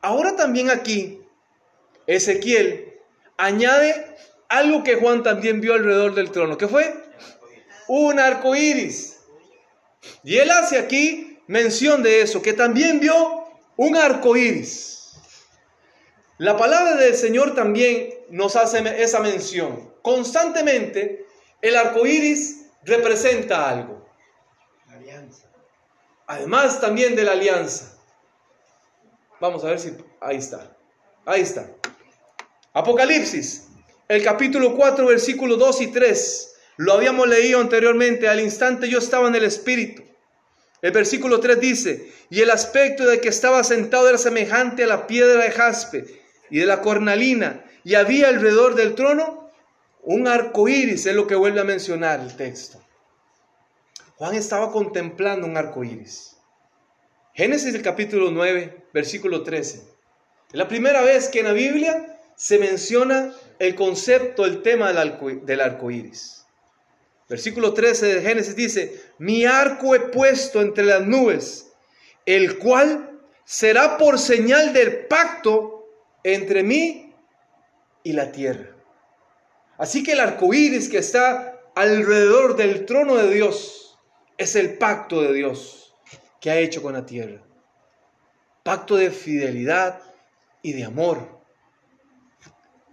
[0.00, 1.20] Ahora también aquí,
[2.06, 2.94] Ezequiel
[3.36, 4.14] añade
[4.48, 6.56] algo que Juan también vio alrededor del trono.
[6.58, 6.94] ¿Qué fue?
[7.88, 9.18] Un arco iris.
[10.22, 13.44] Y él hace aquí mención de eso, que también vio
[13.76, 15.14] un arco iris.
[16.38, 19.92] La palabra del Señor también nos hace esa mención.
[20.02, 21.26] Constantemente,
[21.62, 24.06] el arco iris representa algo.
[24.88, 25.50] alianza.
[26.26, 27.96] Además, también de la alianza.
[29.40, 29.96] Vamos a ver si.
[30.20, 30.76] Ahí está.
[31.24, 31.66] Ahí está.
[32.72, 33.65] Apocalipsis
[34.08, 36.54] el capítulo 4, versículos 2 y 3.
[36.76, 38.28] Lo habíamos leído anteriormente.
[38.28, 40.02] Al instante yo estaba en el Espíritu.
[40.82, 45.06] El versículo 3 dice, y el aspecto de que estaba sentado era semejante a la
[45.06, 46.04] piedra de jaspe
[46.50, 49.50] y de la cornalina, y había alrededor del trono
[50.02, 52.80] un arco iris, es lo que vuelve a mencionar el texto.
[54.16, 56.36] Juan estaba contemplando un arco iris.
[57.34, 59.78] Génesis el capítulo 9, versículo 13.
[59.78, 65.60] Es la primera vez que en la Biblia se menciona el concepto, el tema del
[65.60, 66.46] arco, iris.
[67.28, 71.72] Versículo 13 de Génesis dice: Mi arco he puesto entre las nubes,
[72.26, 75.88] el cual será por señal del pacto
[76.22, 77.14] entre mí
[78.04, 78.76] y la tierra.
[79.78, 83.98] Así que el arco iris que está alrededor del trono de Dios
[84.38, 85.94] es el pacto de Dios
[86.40, 87.42] que ha hecho con la tierra.
[88.62, 90.00] Pacto de fidelidad
[90.62, 91.35] y de amor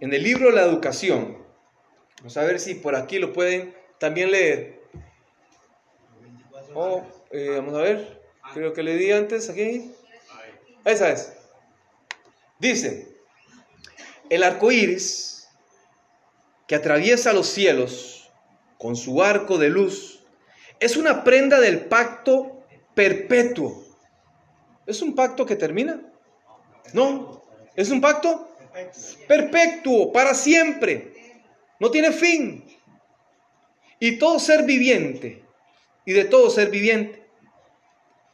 [0.00, 1.38] en el libro La Educación.
[2.18, 4.82] Vamos a ver si por aquí lo pueden también leer.
[6.74, 9.92] Oh, eh, vamos a ver, creo que le di antes aquí.
[10.84, 11.32] Esa es.
[12.58, 13.16] Dice,
[14.30, 15.48] el arco iris
[16.66, 18.30] que atraviesa los cielos
[18.78, 20.24] con su arco de luz
[20.80, 23.84] es una prenda del pacto perpetuo.
[24.86, 26.00] ¿Es un pacto que termina?
[26.92, 28.53] No, es un pacto
[29.26, 31.12] perpetuo, para siempre,
[31.80, 32.64] no tiene fin.
[34.00, 35.42] Y todo ser viviente,
[36.04, 37.24] y de todo ser viviente.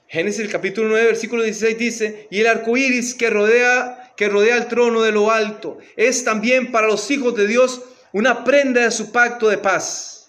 [0.09, 4.66] Génesis capítulo 9, versículo 16 dice, y el arco iris que rodea, que rodea el
[4.66, 9.12] trono de lo alto es también para los hijos de Dios una prenda de su
[9.12, 10.29] pacto de paz.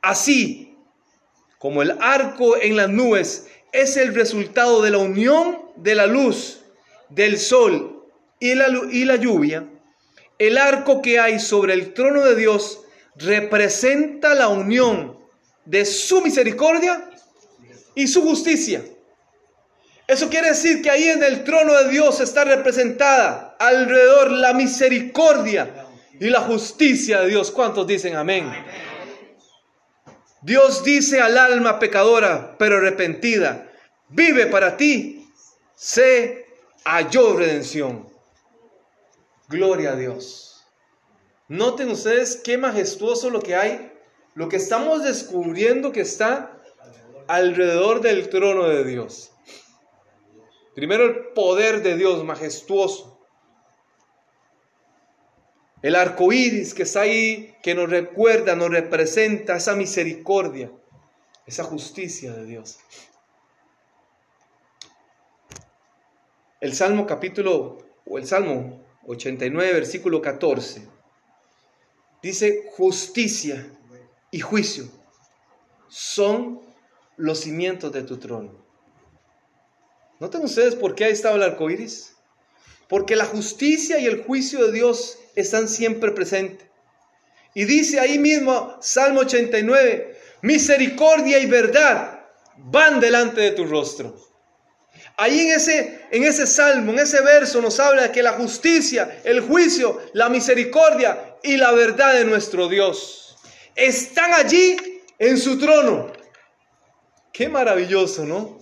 [0.00, 0.74] Así
[1.58, 6.62] como el arco en las nubes es el resultado de la unión de la luz
[7.10, 8.01] del sol
[8.42, 9.68] y la, y la lluvia,
[10.36, 12.80] el arco que hay sobre el trono de Dios
[13.14, 15.16] representa la unión
[15.64, 17.08] de su misericordia
[17.94, 18.82] y su justicia.
[20.08, 25.86] Eso quiere decir que ahí en el trono de Dios está representada alrededor la misericordia
[26.18, 27.52] y la justicia de Dios.
[27.52, 28.52] ¿Cuántos dicen amén?
[30.40, 33.70] Dios dice al alma pecadora pero arrepentida,
[34.08, 35.28] vive para ti,
[35.76, 36.44] se
[36.84, 38.10] halló redención.
[39.52, 40.64] Gloria a Dios.
[41.46, 43.92] Noten ustedes qué majestuoso lo que hay,
[44.34, 46.58] lo que estamos descubriendo que está
[47.28, 49.30] alrededor del trono de Dios.
[50.74, 53.20] Primero el poder de Dios majestuoso.
[55.82, 60.72] El arco iris que está ahí, que nos recuerda, nos representa esa misericordia,
[61.44, 62.78] esa justicia de Dios.
[66.62, 70.86] El Salmo capítulo, o el Salmo 89, versículo 14.
[72.22, 73.66] Dice, justicia
[74.30, 74.84] y juicio
[75.88, 76.60] son
[77.16, 78.52] los cimientos de tu trono.
[80.20, 82.12] ¿Notan ustedes por qué ha estado el arco iris?
[82.92, 86.68] porque la justicia y el juicio de Dios están siempre presentes.
[87.54, 92.26] Y dice ahí mismo, Salmo 89, misericordia y verdad
[92.58, 94.14] van delante de tu rostro.
[95.22, 99.20] Ahí en ese, en ese salmo, en ese verso nos habla de que la justicia,
[99.22, 103.36] el juicio, la misericordia y la verdad de nuestro Dios
[103.76, 104.76] están allí
[105.20, 106.12] en su trono.
[107.32, 108.58] Qué maravilloso, ¿no?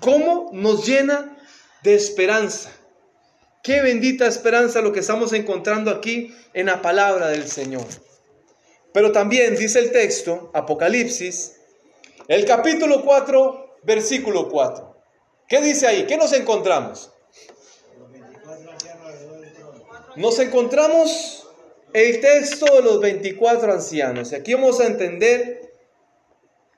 [0.00, 1.38] ¿Cómo nos llena
[1.84, 2.72] de esperanza?
[3.62, 7.86] Qué bendita esperanza lo que estamos encontrando aquí en la palabra del Señor.
[8.92, 11.52] Pero también dice el texto, Apocalipsis,
[12.26, 14.93] el capítulo 4, versículo 4.
[15.54, 16.04] ¿Qué dice ahí?
[16.04, 17.12] ¿Qué nos encontramos?
[20.16, 21.46] Nos encontramos
[21.92, 24.32] el texto de los 24 ancianos.
[24.32, 25.70] Y aquí vamos a entender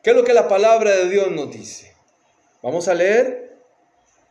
[0.03, 1.97] qué es lo que la palabra de Dios nos dice.
[2.63, 3.57] Vamos a leer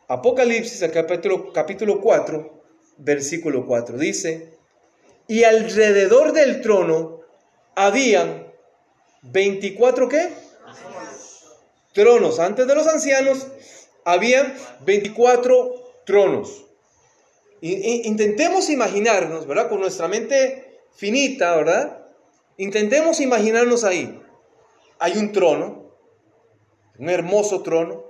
[0.09, 2.63] Apocalipsis, el capítulo, capítulo 4,
[2.97, 3.97] versículo 4.
[3.97, 4.59] Dice,
[5.27, 7.21] y alrededor del trono
[7.73, 8.53] habían
[9.23, 10.29] 24 qué?
[11.93, 12.39] Tronos.
[12.39, 13.47] Antes de los ancianos
[14.05, 16.65] habían 24 tronos.
[17.59, 19.67] intentemos imaginarnos, ¿verdad?
[19.67, 22.05] Con nuestra mente finita, ¿verdad?
[22.57, 24.21] Intentemos imaginarnos ahí.
[24.99, 25.91] Hay un trono,
[26.99, 28.05] un hermoso trono.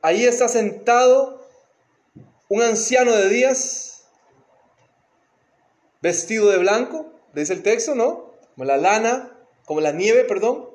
[0.00, 1.46] Ahí está sentado
[2.48, 4.04] un anciano de días,
[6.00, 8.32] vestido de blanco, dice el texto, ¿no?
[8.54, 9.36] Como la lana,
[9.66, 10.70] como la nieve, perdón.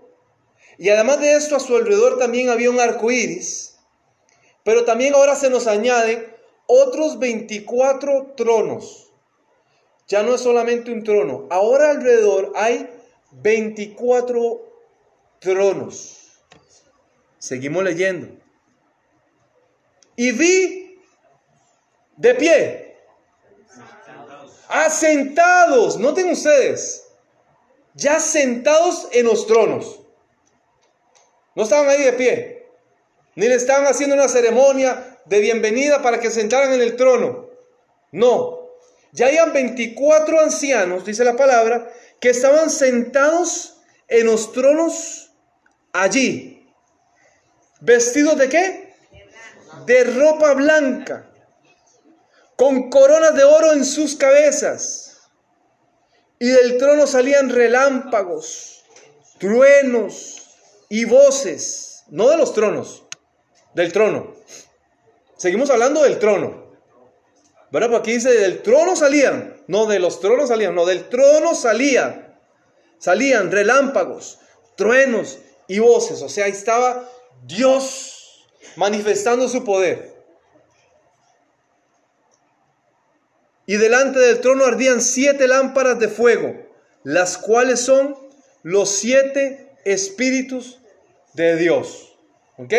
[0.78, 3.73] Y además de esto, a su alrededor también había un arco iris
[4.64, 6.34] pero también ahora se nos añaden
[6.68, 9.12] otros 24 tronos.
[10.08, 11.48] Ya no es solamente un trono.
[11.50, 12.90] Ahora alrededor hay
[13.32, 14.62] 24
[15.40, 16.42] tronos.
[17.40, 18.28] Seguimos leyendo.
[20.16, 20.98] Y vi
[22.16, 22.98] de pie.
[24.70, 25.98] Asentados.
[25.98, 27.08] Noten ustedes.
[27.96, 30.00] Ya sentados en los tronos.
[31.56, 32.53] No estaban ahí de pie
[33.36, 37.50] ni le estaban haciendo una ceremonia de bienvenida para que sentaran en el trono.
[38.12, 38.64] No,
[39.12, 45.32] ya habían 24 ancianos, dice la palabra, que estaban sentados en los tronos
[45.92, 46.68] allí.
[47.82, 48.94] ¿Vestidos de qué?
[49.86, 51.30] De ropa blanca,
[52.56, 55.22] con coronas de oro en sus cabezas.
[56.40, 58.84] Y del trono salían relámpagos,
[59.38, 60.56] truenos
[60.90, 63.03] y voces, no de los tronos,
[63.74, 64.36] del trono.
[65.38, 66.64] Seguimos hablando del trono.
[67.72, 67.90] ¿Verdad?
[67.90, 69.58] Porque aquí dice, del trono salían.
[69.68, 70.76] No, de los tronos salían.
[70.76, 72.38] No, del trono salían.
[73.00, 74.40] Salían relámpagos,
[74.76, 76.22] truenos y voces.
[76.22, 77.10] O sea, ahí estaba
[77.46, 80.14] Dios manifestando su poder.
[83.66, 86.56] Y delante del trono ardían siete lámparas de fuego,
[87.04, 88.18] las cuales son
[88.62, 90.80] los siete espíritus
[91.34, 92.14] de Dios.
[92.58, 92.74] ¿Ok?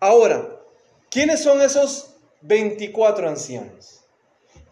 [0.00, 0.60] Ahora,
[1.10, 4.00] ¿quiénes son esos 24 ancianos?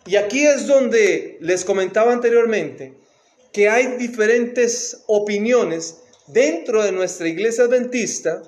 [0.06, 2.94] Y aquí es donde les comentaba anteriormente
[3.52, 8.42] que hay diferentes opiniones dentro de nuestra iglesia adventista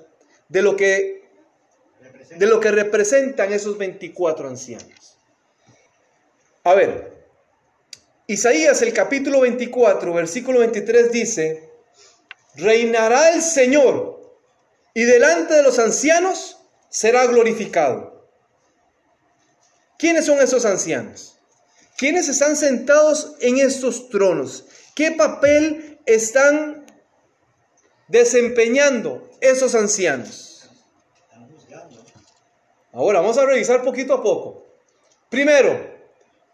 [0.49, 1.23] de lo que,
[2.37, 5.19] de lo que representan esos 24 ancianos.
[6.65, 7.17] A ver,
[8.27, 11.71] Isaías el capítulo 24, versículo 23 dice,
[12.57, 14.17] reinará el Señor
[14.93, 16.56] y delante de los ancianos
[16.89, 18.29] será glorificado.
[19.99, 21.39] ¿Quiénes son esos ancianos?
[21.97, 24.67] ¿Quiénes están sentados en estos tronos?
[24.95, 26.85] ¿Qué papel están
[28.09, 30.71] desempeñando esos ancianos?
[32.93, 34.67] Ahora vamos a revisar poquito a poco.
[35.29, 35.79] Primero,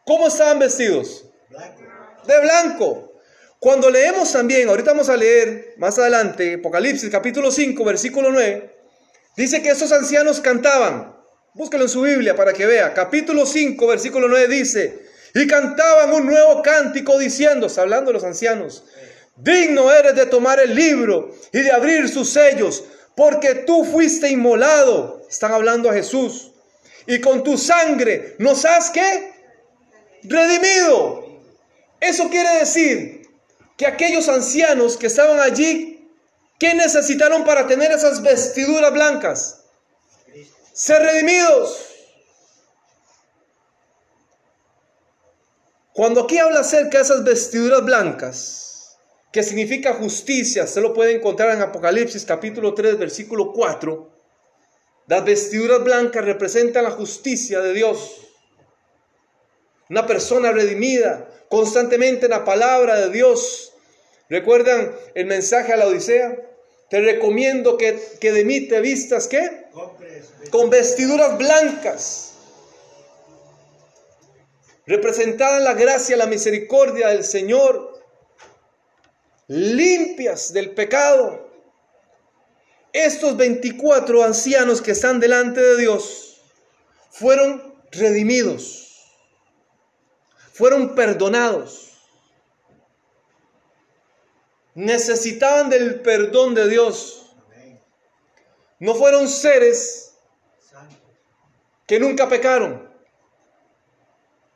[0.04, 1.24] ¿cómo estaban vestidos?
[2.26, 3.12] De blanco.
[3.58, 8.81] Cuando leemos también, ahorita vamos a leer más adelante, Apocalipsis capítulo 5, versículo 9,
[9.36, 11.16] Dice que esos ancianos cantaban.
[11.54, 12.92] Búsquelo en su Biblia para que vea.
[12.92, 15.02] Capítulo 5, versículo 9 dice,
[15.34, 18.84] y cantaban un nuevo cántico diciendo, hablando de los ancianos,
[19.36, 22.84] digno eres de tomar el libro y de abrir sus sellos,
[23.16, 25.22] porque tú fuiste inmolado.
[25.28, 26.52] Están hablando a Jesús.
[27.06, 29.32] Y con tu sangre nos has que
[30.22, 31.40] redimido.
[32.00, 33.22] Eso quiere decir
[33.76, 35.91] que aquellos ancianos que estaban allí
[36.62, 39.64] ¿Qué necesitaron para tener esas vestiduras blancas?
[40.72, 41.88] Ser redimidos.
[45.92, 48.96] Cuando aquí habla acerca de esas vestiduras blancas,
[49.32, 54.12] que significa justicia, se lo puede encontrar en Apocalipsis capítulo 3, versículo 4.
[55.08, 58.20] Las vestiduras blancas representan la justicia de Dios.
[59.90, 63.72] una persona redimida, constantemente en la palabra de Dios.
[64.28, 66.50] ¿Recuerdan el mensaje a la Odisea?
[66.92, 69.64] Te recomiendo que, que de mí te vistas, ¿qué?
[70.50, 72.34] Con vestiduras blancas,
[74.86, 77.98] representada en la gracia, la misericordia del Señor,
[79.48, 81.50] limpias del pecado.
[82.92, 86.42] Estos 24 ancianos que están delante de Dios
[87.10, 89.06] fueron redimidos,
[90.52, 91.91] fueron perdonados,
[94.74, 97.34] necesitaban del perdón de Dios.
[98.78, 100.14] No fueron seres
[101.86, 102.90] que nunca pecaron.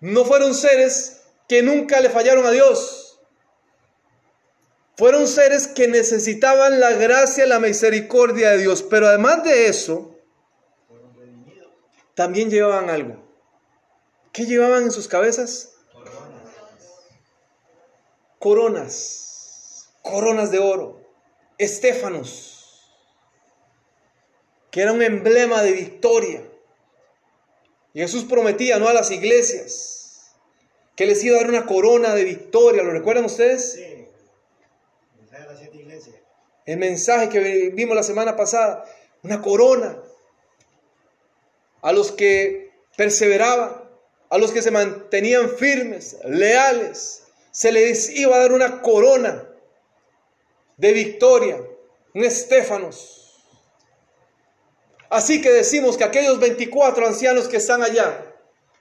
[0.01, 3.21] No fueron seres que nunca le fallaron a Dios.
[4.97, 8.83] Fueron seres que necesitaban la gracia y la misericordia de Dios.
[8.83, 10.15] Pero además de eso,
[12.15, 13.23] también llevaban algo.
[14.33, 15.75] ¿Qué llevaban en sus cabezas?
[15.93, 16.53] Coronas.
[18.39, 19.36] Coronas.
[20.07, 21.01] Coronas de oro.
[21.59, 22.93] Estéfanos.
[24.71, 26.43] Que era un emblema de victoria.
[27.93, 28.89] Y Jesús prometía, ¿no?
[28.89, 30.33] A las iglesias.
[30.95, 32.83] Que les iba a dar una corona de victoria.
[32.83, 33.73] ¿Lo recuerdan ustedes?
[33.73, 34.07] Sí.
[35.19, 36.17] Mensaje de las siete iglesias.
[36.67, 38.85] El mensaje que vimos la semana pasada.
[39.23, 39.99] Una corona.
[41.83, 43.83] A los que perseveraban.
[44.31, 47.25] A los que se mantenían firmes, leales.
[47.51, 49.49] Se les iba a dar una corona
[50.77, 51.63] de victoria.
[52.15, 53.17] Un estéfanos.
[55.11, 58.35] Así que decimos que aquellos 24 ancianos que están allá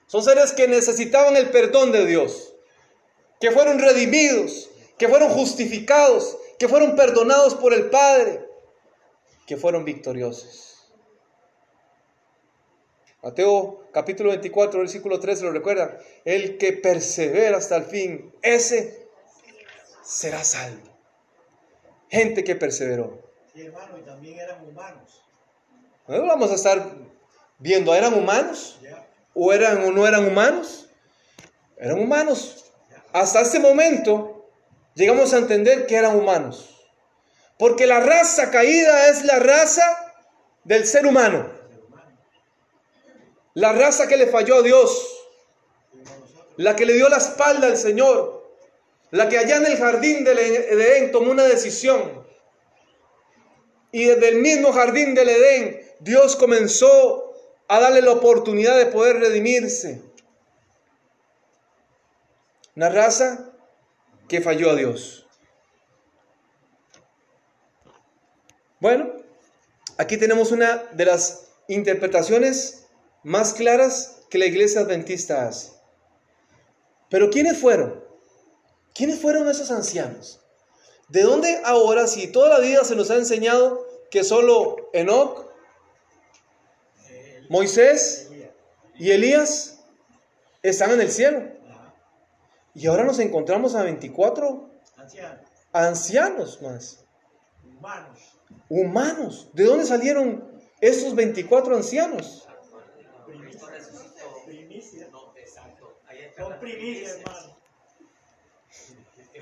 [0.06, 2.54] son seres que necesitaban el perdón de Dios,
[3.40, 8.44] que fueron redimidos, que fueron justificados, que fueron perdonados por el Padre,
[9.46, 10.88] que fueron victoriosos.
[13.22, 15.98] Mateo capítulo 24, versículo 13, ¿lo recuerdan?
[16.24, 19.08] El que persevera hasta el fin, ese
[20.04, 20.95] será salvo.
[22.08, 23.30] Gente que perseveró.
[23.52, 25.22] Sí, hermano, y también eran humanos.
[26.08, 26.92] No vamos a estar
[27.58, 28.78] viendo, ¿eran humanos?
[29.34, 30.88] ¿O eran o no eran humanos?
[31.76, 32.72] Eran humanos.
[33.12, 34.48] Hasta este momento
[34.94, 36.86] llegamos a entender que eran humanos.
[37.58, 40.14] Porque la raza caída es la raza
[40.64, 41.50] del ser humano.
[43.54, 45.24] La raza que le falló a Dios.
[46.56, 48.35] La que le dio la espalda al Señor.
[49.10, 52.26] La que allá en el jardín del Edén tomó una decisión.
[53.92, 57.34] Y desde el mismo jardín del Edén, Dios comenzó
[57.68, 60.02] a darle la oportunidad de poder redimirse.
[62.74, 63.52] Una raza
[64.28, 65.26] que falló a Dios.
[68.80, 69.12] Bueno,
[69.96, 72.86] aquí tenemos una de las interpretaciones
[73.22, 75.72] más claras que la iglesia adventista hace.
[77.08, 78.05] Pero ¿quiénes fueron?
[78.96, 80.40] ¿Quiénes fueron esos ancianos?
[81.08, 85.44] ¿De dónde ahora, si toda la vida se nos ha enseñado que solo Enoch,
[87.08, 88.28] Eh, Moisés
[88.98, 89.80] y Elías
[90.62, 91.42] están en el cielo?
[92.74, 94.68] Y ahora nos encontramos a 24
[95.72, 96.60] Ancianos.
[96.62, 97.04] más,
[97.64, 98.18] Humanos.
[98.68, 99.48] humanos.
[99.52, 100.44] ¿De dónde salieron
[100.80, 102.46] estos 24 ancianos?
[103.26, 103.68] Primicia.
[104.54, 105.08] Primicia.
[106.36, 107.38] Son primicias, hermano.
[107.38, 107.65] Está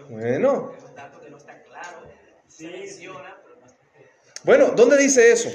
[0.08, 0.72] menciona,
[1.18, 2.02] pero no está claro.
[4.44, 5.50] bueno, ¿dónde dice eso?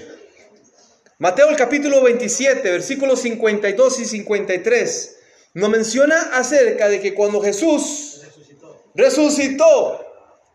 [1.17, 5.17] Mateo el capítulo 27, versículos 52 y 53,
[5.55, 8.85] nos menciona acerca de que cuando Jesús Resucitó.
[8.95, 10.05] resucitó,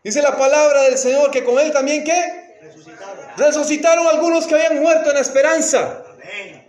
[0.03, 3.25] dice la palabra del Señor que con él también que Resucitaron.
[3.37, 6.03] resucitaron algunos que habían muerto en esperanza.
[6.13, 6.67] Amén.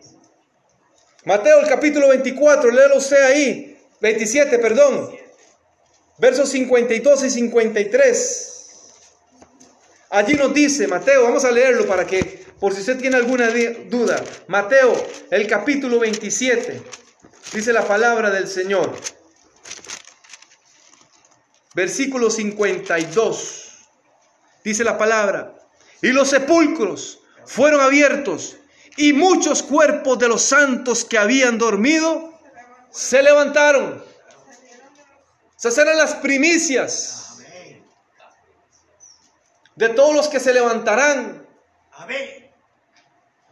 [1.24, 5.10] Mateo el capítulo 24, léelo usted ahí, 27, perdón,
[6.18, 8.52] versos 52 y 53.
[10.10, 13.50] Allí nos dice, Mateo, vamos a leerlo para que, por si usted tiene alguna
[13.88, 14.94] duda, Mateo,
[15.30, 16.80] el capítulo 27,
[17.52, 18.94] dice la palabra del Señor.
[21.74, 23.72] Versículo 52,
[24.64, 25.54] dice la palabra,
[26.00, 28.56] y los sepulcros fueron abiertos,
[28.96, 32.32] y muchos cuerpos de los santos que habían dormido
[32.90, 34.02] se levantaron.
[35.66, 37.38] Esas eran las primicias
[39.74, 41.44] de todos los que se levantarán.
[41.92, 42.52] Amén.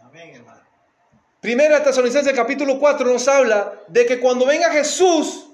[0.01, 0.63] Amén, hermano.
[1.41, 5.51] Primera Tesalonicenses capítulo 4 nos habla de que cuando venga Jesús,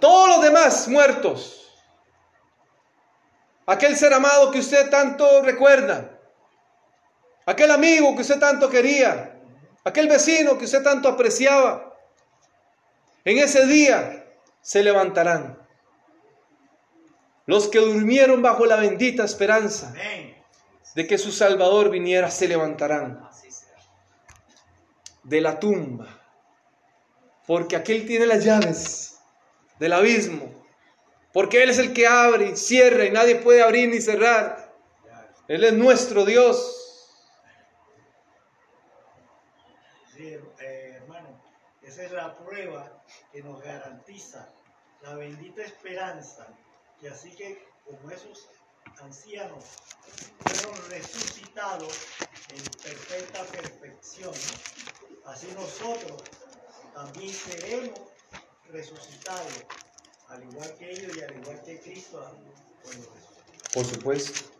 [0.00, 1.74] todos los demás muertos,
[3.64, 6.10] aquel ser amado que usted tanto recuerda,
[7.46, 9.40] aquel amigo que usted tanto quería,
[9.82, 11.96] aquel vecino que usted tanto apreciaba,
[13.24, 14.26] en ese día
[14.60, 15.59] se levantarán.
[17.50, 19.92] Los que durmieron bajo la bendita esperanza
[20.94, 23.28] de que su Salvador viniera se levantarán
[25.24, 26.06] de la tumba,
[27.48, 29.20] porque aquel tiene las llaves
[29.80, 30.64] del abismo,
[31.32, 34.72] porque Él es el que abre y cierra y nadie puede abrir ni cerrar.
[35.48, 37.10] Él es nuestro Dios.
[40.14, 41.42] Sí, eh, hermano,
[41.82, 44.48] esa es la prueba que nos garantiza
[45.02, 46.46] la bendita esperanza.
[47.02, 48.48] Y así que como esos
[49.00, 49.64] ancianos
[50.44, 51.94] fueron resucitados
[52.50, 54.34] en perfecta perfección,
[55.24, 56.22] así nosotros
[56.94, 58.00] también seremos
[58.70, 59.64] resucitados,
[60.28, 62.38] al igual que ellos y al igual que Cristo.
[63.72, 64.50] Por supuesto.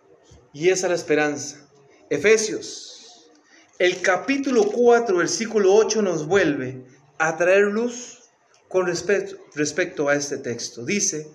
[0.53, 1.69] Y esa es la esperanza.
[2.09, 3.31] Efesios,
[3.79, 6.85] el capítulo 4, versículo 8 nos vuelve
[7.19, 8.31] a traer luz
[8.69, 10.85] con respecto, respecto a este texto.
[10.85, 11.31] Dice,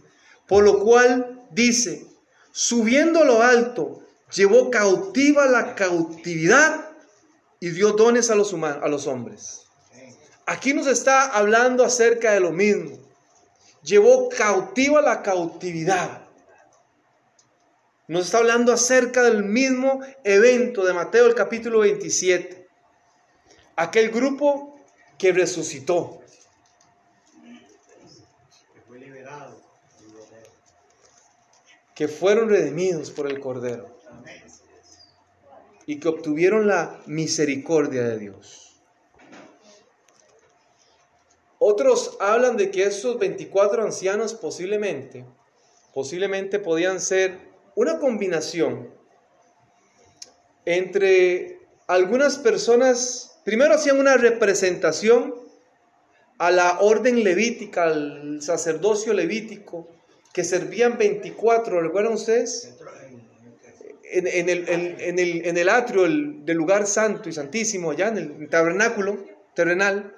[0.47, 2.07] por lo cual dice,
[2.51, 4.01] subiendo a lo alto,
[4.33, 6.89] llevó cautiva la cautividad
[7.59, 9.65] y dio dones a los, humanos, a los hombres.
[10.45, 12.99] Aquí nos está hablando acerca de lo mismo.
[13.81, 16.25] Llevó cautiva la cautividad.
[18.07, 22.67] Nos está hablando acerca del mismo evento de Mateo el capítulo 27.
[23.75, 24.79] Aquel grupo
[25.17, 26.21] que resucitó.
[28.73, 29.59] que fue liberado.
[31.95, 33.97] Que fueron redimidos por el Cordero
[35.87, 38.81] y que obtuvieron la misericordia de Dios.
[41.57, 45.25] Otros hablan de que estos 24 ancianos posiblemente,
[45.93, 47.39] posiblemente podían ser
[47.75, 48.93] una combinación
[50.65, 55.35] entre algunas personas, primero hacían una representación
[56.37, 59.87] a la orden levítica, al sacerdocio levítico,
[60.35, 62.65] que servían 24, ¿recuerdan ustedes?
[64.03, 68.09] En- en, el, en- en el- en el atrio del, lugar santo y santísimo, allá
[68.09, 69.17] en el tabernáculo
[69.55, 70.13] terrenal,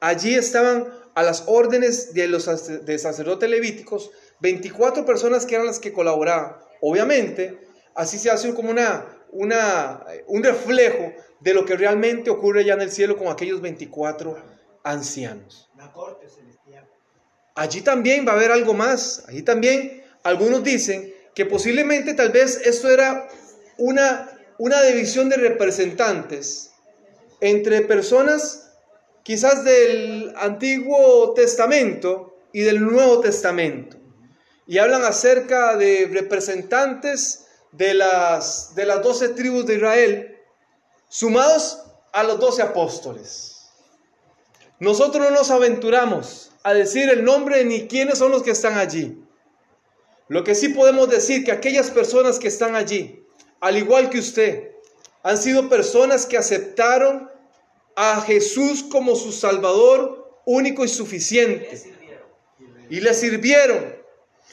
[0.00, 2.46] allí estaban a las órdenes de los
[2.86, 4.10] de sacerdotes levíticos
[4.40, 6.56] 24 personas que eran las que colaboraban.
[6.80, 7.60] Obviamente,
[7.94, 12.80] así se hace como una, una, un reflejo de lo que realmente ocurre allá en
[12.80, 14.36] el cielo con aquellos 24
[14.82, 15.70] ancianos.
[15.74, 16.26] una corte.
[17.54, 19.24] Allí también va a haber algo más.
[19.28, 23.28] Allí también algunos dicen que posiblemente tal vez esto era
[23.78, 26.70] una, una división de representantes
[27.40, 28.70] entre personas
[29.22, 33.96] quizás del Antiguo Testamento y del Nuevo Testamento.
[34.66, 40.38] Y hablan acerca de representantes de las, de las doce tribus de Israel,
[41.08, 41.82] sumados
[42.12, 43.70] a los doce apóstoles.
[44.78, 49.18] Nosotros no nos aventuramos a decir el nombre ni quiénes son los que están allí.
[50.28, 53.24] Lo que sí podemos decir que aquellas personas que están allí,
[53.60, 54.72] al igual que usted,
[55.22, 57.30] han sido personas que aceptaron
[57.96, 61.80] a Jesús como su Salvador único y suficiente
[62.88, 63.96] y le sirvieron.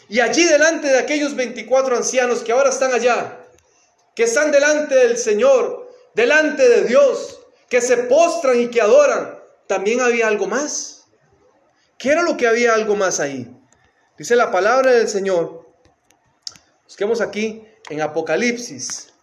[0.07, 3.45] Y allí delante de aquellos 24 ancianos que ahora están allá,
[4.16, 10.01] que están delante del Señor, delante de Dios, que se postran y que adoran, también
[10.01, 10.99] había algo más.
[12.00, 13.54] ¿Qué era lo que había algo más ahí?
[14.18, 15.70] Dice la palabra del Señor.
[16.86, 19.14] Busquemos aquí en Apocalipsis.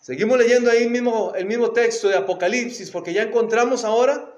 [0.00, 4.34] Seguimos leyendo ahí mismo el mismo texto de Apocalipsis porque ya encontramos ahora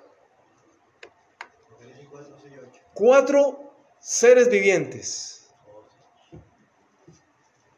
[1.70, 2.80] Apocalipsis 4, 6, 8.
[2.92, 5.48] cuatro seres vivientes.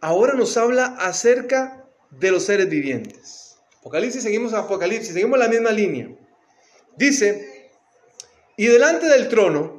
[0.00, 3.58] Ahora nos habla acerca de los seres vivientes.
[3.78, 6.08] Apocalipsis, seguimos Apocalipsis, seguimos la misma línea.
[6.96, 7.70] Dice,
[8.56, 9.73] y delante del trono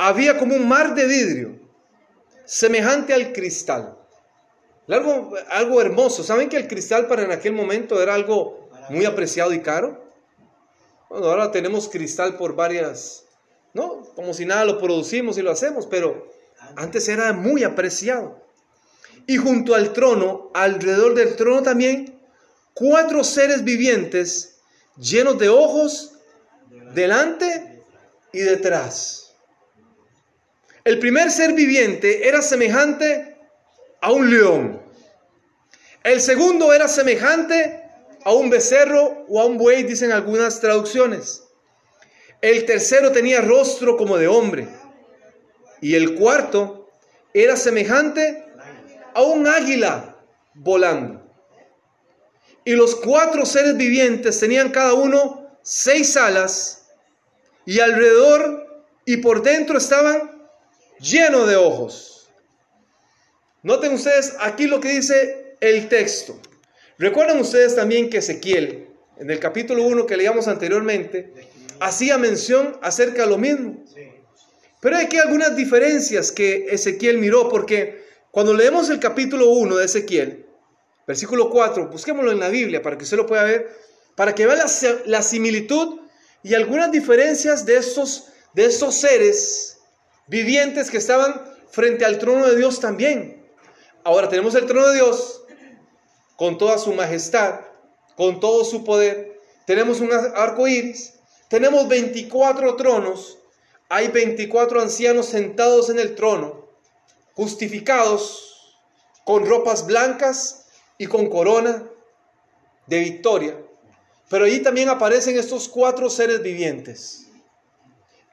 [0.00, 1.60] había como un mar de vidrio,
[2.46, 3.98] semejante al cristal.
[4.88, 6.24] Algo, algo hermoso.
[6.24, 10.02] ¿Saben que el cristal para en aquel momento era algo muy apreciado y caro?
[11.10, 13.24] Bueno, ahora tenemos cristal por varias,
[13.74, 14.02] ¿no?
[14.14, 16.28] Como si nada lo producimos y lo hacemos, pero
[16.76, 18.42] antes era muy apreciado.
[19.26, 22.18] Y junto al trono, alrededor del trono también,
[22.72, 24.60] cuatro seres vivientes
[24.96, 26.14] llenos de ojos
[26.94, 27.84] delante
[28.32, 29.29] y detrás.
[30.90, 33.36] El primer ser viviente era semejante
[34.00, 34.82] a un león.
[36.02, 37.84] El segundo era semejante
[38.24, 41.44] a un becerro o a un buey, dicen algunas traducciones.
[42.40, 44.66] El tercero tenía rostro como de hombre.
[45.80, 46.90] Y el cuarto
[47.32, 48.46] era semejante
[49.14, 50.16] a un águila
[50.54, 51.22] volando.
[52.64, 56.88] Y los cuatro seres vivientes tenían cada uno seis alas
[57.64, 60.39] y alrededor y por dentro estaban
[61.00, 62.28] llenos de ojos.
[63.62, 66.38] Noten ustedes aquí lo que dice el texto.
[66.98, 68.88] Recuerdan ustedes también que Ezequiel,
[69.18, 71.32] en el capítulo 1 que leíamos anteriormente,
[71.80, 73.84] hacía mención acerca de lo mismo.
[74.80, 79.84] Pero hay aquí algunas diferencias que Ezequiel miró, porque cuando leemos el capítulo 1 de
[79.84, 80.46] Ezequiel,
[81.06, 83.68] versículo 4, busquémoslo en la Biblia para que usted lo pueda ver,
[84.14, 84.66] para que vea la,
[85.06, 86.00] la similitud
[86.42, 89.79] y algunas diferencias de estos, de estos seres
[90.30, 93.44] vivientes que estaban frente al trono de Dios también.
[94.04, 95.42] Ahora tenemos el trono de Dios
[96.36, 97.60] con toda su majestad,
[98.16, 99.40] con todo su poder.
[99.66, 101.14] Tenemos un arco iris,
[101.48, 103.38] tenemos 24 tronos,
[103.88, 106.68] hay 24 ancianos sentados en el trono,
[107.34, 108.76] justificados
[109.24, 110.66] con ropas blancas
[110.96, 111.88] y con corona
[112.86, 113.56] de victoria.
[114.28, 117.29] Pero allí también aparecen estos cuatro seres vivientes.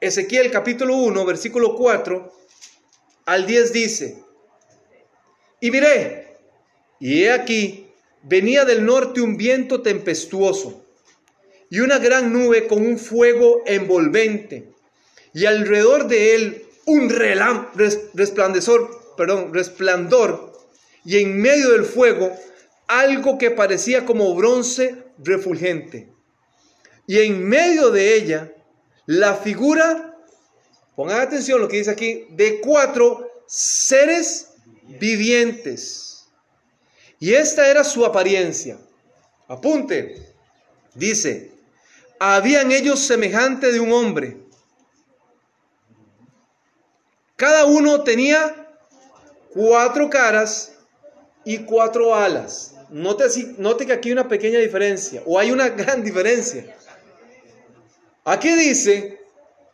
[0.00, 2.32] Ezequiel capítulo 1, versículo 4
[3.26, 4.22] al 10 dice,
[5.60, 6.38] y miré,
[7.00, 7.90] y he aquí,
[8.22, 10.84] venía del norte un viento tempestuoso
[11.68, 14.72] y una gran nube con un fuego envolvente,
[15.34, 17.66] y alrededor de él un relam,
[18.14, 20.52] resplandor, perdón, resplandor,
[21.04, 22.32] y en medio del fuego
[22.86, 26.08] algo que parecía como bronce refulgente.
[27.06, 28.52] Y en medio de ella
[29.08, 30.14] la figura,
[30.94, 34.50] pongan atención lo que dice aquí, de cuatro seres
[35.00, 36.26] vivientes.
[37.18, 38.78] Y esta era su apariencia.
[39.46, 40.34] Apunte,
[40.94, 41.52] dice,
[42.20, 44.36] habían ellos semejante de un hombre.
[47.34, 48.76] Cada uno tenía
[49.54, 50.72] cuatro caras
[51.46, 52.74] y cuatro alas.
[52.90, 56.76] Note, así, note que aquí hay una pequeña diferencia, o hay una gran diferencia.
[58.28, 59.24] Aquí dice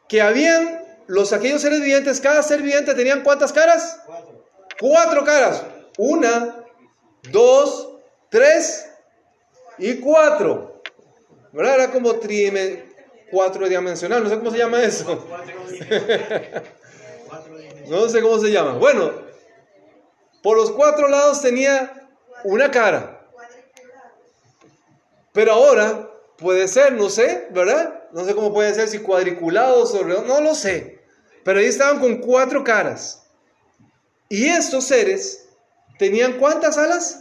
[0.09, 4.00] que habían los aquellos seres vivientes, cada ser viviente tenían cuántas caras?
[4.07, 4.44] Cuatro.
[4.78, 5.64] Cuatro caras.
[5.98, 6.64] Una,
[7.32, 7.96] dos,
[8.28, 8.88] tres
[9.76, 10.80] y cuatro.
[11.50, 11.74] ¿Verdad?
[11.74, 12.84] Era como trime,
[13.28, 15.26] cuatro dimensional, no sé cómo se llama eso.
[17.88, 18.74] No sé cómo se llama.
[18.78, 19.12] Bueno,
[20.42, 22.09] por los cuatro lados tenía
[22.44, 23.28] una cara.
[25.32, 28.03] Pero ahora puede ser, no sé, ¿verdad?
[28.12, 31.01] No sé cómo puede ser, si cuadriculados o no lo sé.
[31.45, 33.24] Pero ahí estaban con cuatro caras.
[34.28, 35.47] Y estos seres
[35.99, 37.20] tenían cuántas alas?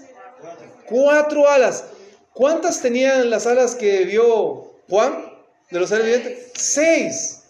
[0.87, 1.49] Cuatro.
[1.49, 1.85] Alas.
[2.33, 5.31] ¿Cuántas tenían las alas que vio Juan
[5.69, 6.51] de los seres vivientes?
[6.55, 7.43] Seis.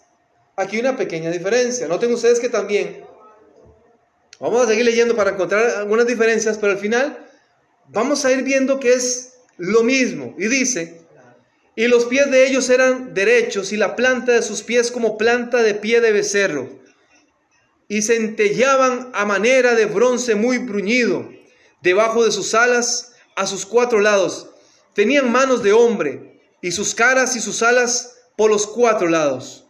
[0.56, 1.88] Aquí una pequeña diferencia.
[1.88, 3.04] Noten ustedes que también,
[4.38, 7.26] vamos a seguir leyendo para encontrar algunas diferencias, pero al final
[7.88, 10.34] vamos a ir viendo que es lo mismo.
[10.38, 11.03] Y dice,
[11.76, 15.62] y los pies de ellos eran derechos y la planta de sus pies como planta
[15.62, 16.68] de pie de becerro.
[17.88, 21.28] Y centellaban a manera de bronce muy bruñido
[21.82, 24.48] debajo de sus alas a sus cuatro lados.
[24.94, 29.66] Tenían manos de hombre y sus caras y sus alas por los cuatro lados.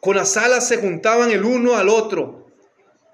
[0.00, 2.46] Con las alas se juntaban el uno al otro.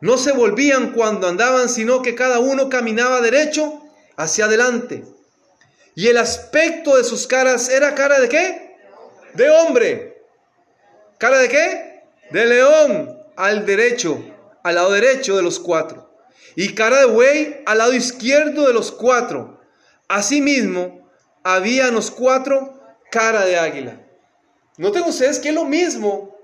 [0.01, 3.83] No se volvían cuando andaban, sino que cada uno caminaba derecho
[4.17, 5.05] hacia adelante.
[5.99, 8.77] Y el aspecto de sus caras era cara de qué?
[9.35, 10.23] De hombre.
[11.19, 12.05] ¿Cara de qué?
[12.31, 14.25] De león al derecho,
[14.63, 16.09] al lado derecho de los cuatro.
[16.55, 19.61] Y cara de buey al lado izquierdo de los cuatro.
[20.07, 21.11] Asimismo,
[21.43, 22.81] había en los cuatro
[23.11, 24.01] cara de águila.
[24.77, 26.39] Noten ustedes que es lo mismo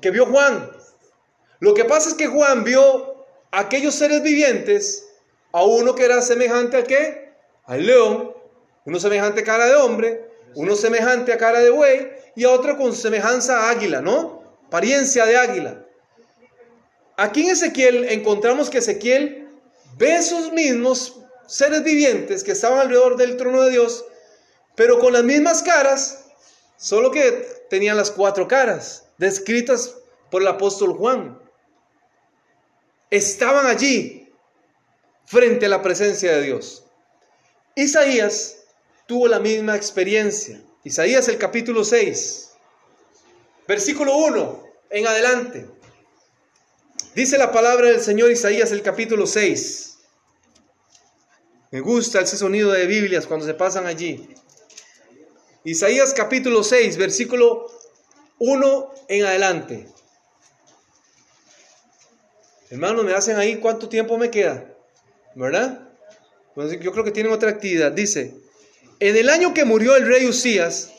[0.00, 0.70] que vio Juan.
[1.60, 5.06] Lo que pasa es que Juan vio aquellos seres vivientes,
[5.52, 7.34] a uno que era semejante a qué?
[7.66, 8.31] Al león,
[8.84, 12.76] uno semejante a cara de hombre, uno semejante a cara de buey y a otro
[12.76, 14.42] con semejanza a águila, ¿no?
[14.66, 15.86] Apariencia de águila.
[17.16, 19.48] Aquí en Ezequiel encontramos que Ezequiel
[19.96, 24.04] ve esos mismos seres vivientes que estaban alrededor del trono de Dios,
[24.74, 26.24] pero con las mismas caras,
[26.76, 29.94] solo que tenían las cuatro caras, descritas
[30.30, 31.38] por el apóstol Juan.
[33.10, 34.32] Estaban allí,
[35.26, 36.84] frente a la presencia de Dios.
[37.74, 38.61] Isaías
[39.06, 40.62] tuvo la misma experiencia.
[40.84, 42.50] Isaías el capítulo 6,
[43.68, 45.66] versículo 1 en adelante.
[47.14, 49.98] Dice la palabra del Señor Isaías el capítulo 6.
[51.70, 54.28] Me gusta ese sonido de Biblias cuando se pasan allí.
[55.64, 57.70] Isaías capítulo 6, versículo
[58.38, 59.88] 1 en adelante.
[62.70, 64.74] Hermanos, me hacen ahí cuánto tiempo me queda,
[65.34, 65.88] ¿verdad?
[66.56, 67.92] Yo creo que tienen otra actividad.
[67.92, 68.41] Dice,
[69.08, 70.90] en el año que murió el rey Usías,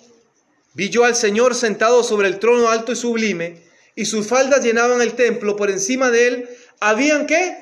[0.74, 3.64] vi yo al Señor sentado sobre el trono alto y sublime,
[3.96, 5.56] y sus faldas llenaban el templo.
[5.56, 6.50] Por encima de él
[6.82, 7.58] habían qué?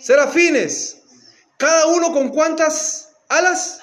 [0.00, 0.96] Serafines.
[1.58, 3.80] Cada uno con cuántas alas?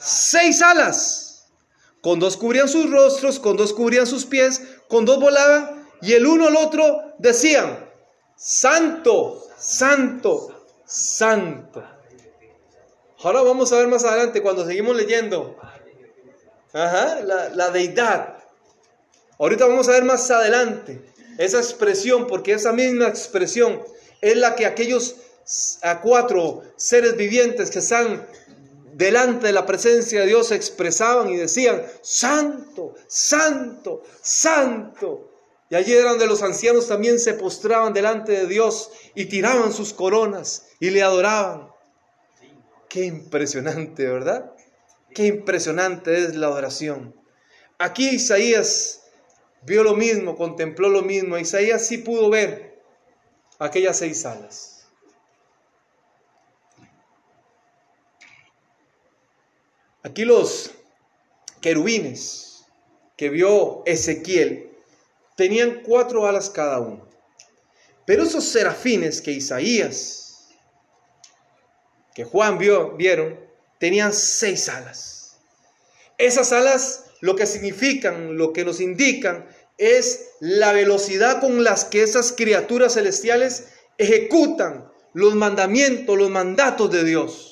[0.00, 1.44] Seis alas.
[2.00, 6.26] Con dos cubrían sus rostros, con dos cubrían sus pies, con dos volaban y el
[6.26, 7.78] uno al otro decían,
[8.36, 11.93] Santo, Santo, Santo.
[13.24, 15.56] Ahora vamos a ver más adelante cuando seguimos leyendo.
[16.74, 18.36] Ajá, la, la deidad.
[19.38, 21.02] Ahorita vamos a ver más adelante
[21.38, 23.82] esa expresión, porque esa misma expresión
[24.20, 25.16] es la que aquellos
[25.80, 28.26] a cuatro seres vivientes que están
[28.92, 35.30] delante de la presencia de Dios expresaban y decían, Santo, Santo, Santo.
[35.70, 39.94] Y allí eran donde los ancianos también se postraban delante de Dios y tiraban sus
[39.94, 41.73] coronas y le adoraban.
[42.94, 44.52] Qué impresionante, ¿verdad?
[45.16, 47.12] Qué impresionante es la adoración.
[47.76, 49.02] Aquí Isaías
[49.62, 51.36] vio lo mismo, contempló lo mismo.
[51.36, 52.80] Isaías sí pudo ver
[53.58, 54.86] aquellas seis alas.
[60.04, 60.70] Aquí los
[61.60, 62.64] querubines
[63.16, 64.70] que vio Ezequiel
[65.34, 67.08] tenían cuatro alas cada uno.
[68.06, 70.23] Pero esos serafines que Isaías,
[72.14, 73.38] que Juan vio, vieron,
[73.78, 75.36] tenían seis alas.
[76.16, 82.02] Esas alas lo que significan, lo que nos indican, es la velocidad con las que
[82.02, 87.50] esas criaturas celestiales ejecutan los mandamientos, los mandatos de Dios.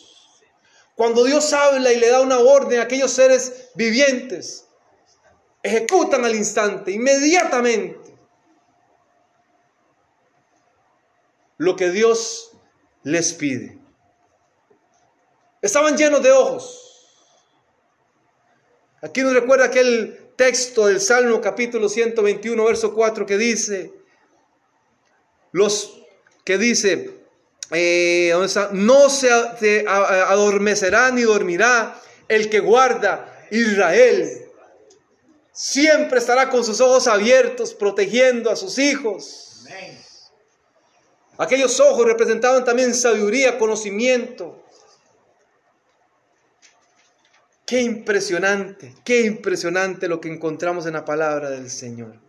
[0.94, 4.66] Cuando Dios habla y le da una orden a aquellos seres vivientes,
[5.62, 7.98] ejecutan al instante, inmediatamente,
[11.56, 12.52] lo que Dios
[13.04, 13.81] les pide.
[15.62, 16.78] Estaban llenos de ojos.
[19.00, 23.92] Aquí nos recuerda aquel texto del Salmo capítulo 121, verso 4 que dice,
[25.52, 25.98] los
[26.44, 27.18] que dice,
[27.70, 28.34] eh,
[28.72, 31.98] no se adormecerá ni dormirá
[32.28, 34.42] el que guarda Israel
[35.52, 39.64] siempre estará con sus ojos abiertos, protegiendo a sus hijos.
[41.38, 44.61] Aquellos ojos representaban también sabiduría, conocimiento.
[47.72, 52.20] Qué impresionante, qué impresionante lo que encontramos en la palabra del Señor.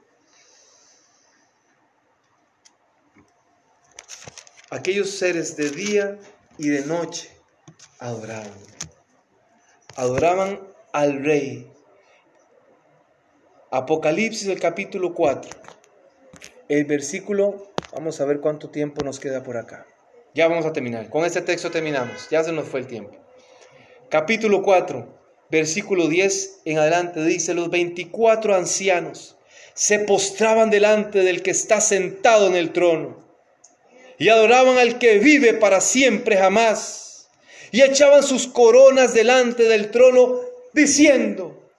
[4.70, 6.18] Aquellos seres de día
[6.58, 7.30] y de noche
[8.00, 8.54] adoraban.
[9.98, 10.62] Adoraban
[10.94, 11.70] al Rey,
[13.70, 15.52] Apocalipsis el capítulo 4.
[16.70, 19.86] El versículo, vamos a ver cuánto tiempo nos queda por acá.
[20.34, 21.10] Ya vamos a terminar.
[21.10, 22.30] Con este texto terminamos.
[22.30, 23.18] Ya se nos fue el tiempo.
[24.10, 25.23] Capítulo 4,
[25.58, 29.36] versículo 10 en adelante dice, los 24 ancianos
[29.76, 33.24] se postraban delante del que está sentado en el trono
[34.18, 37.28] y adoraban al que vive para siempre jamás
[37.72, 40.40] y echaban sus coronas delante del trono
[40.74, 41.70] diciendo,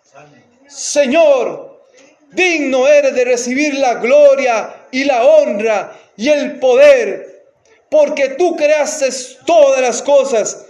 [0.68, 1.82] Señor,
[2.30, 7.44] Digno eres de recibir la gloria y la honra y el poder,
[7.90, 9.08] porque tú creaste
[9.46, 10.63] todas las cosas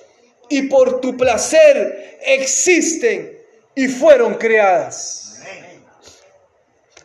[0.49, 3.39] y por tu placer existen
[3.75, 5.41] y fueron creadas.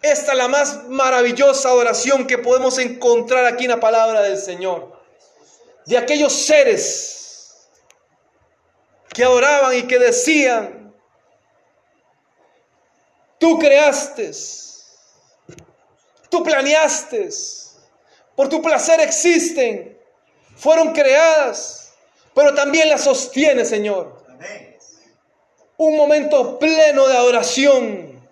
[0.02, 4.98] Esta es la más maravillosa oración que podemos encontrar aquí en la palabra del Señor.
[5.86, 7.68] De aquellos seres
[9.14, 10.80] que adoraban y que decían,
[13.40, 14.32] Tú creaste,
[16.30, 17.30] tú planeaste,
[18.36, 19.98] por tu placer existen,
[20.58, 21.79] fueron creadas,
[22.40, 24.24] pero también las sostiene, Señor.
[25.76, 28.30] Un momento pleno de adoración,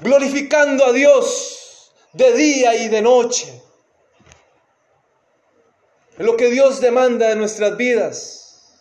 [0.00, 3.60] glorificando a Dios de día y de noche.
[6.16, 8.80] lo que Dios demanda de nuestras vidas.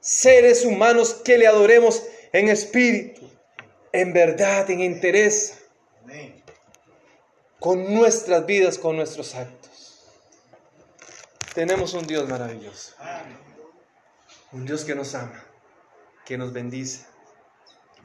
[0.00, 2.02] Seres humanos que le adoremos
[2.32, 3.30] en espíritu,
[3.92, 5.58] en verdad, en interés,
[7.60, 9.75] con nuestras vidas, con nuestros actos.
[11.56, 12.94] Tenemos un Dios maravilloso,
[14.52, 15.42] un Dios que nos ama,
[16.26, 17.06] que nos bendice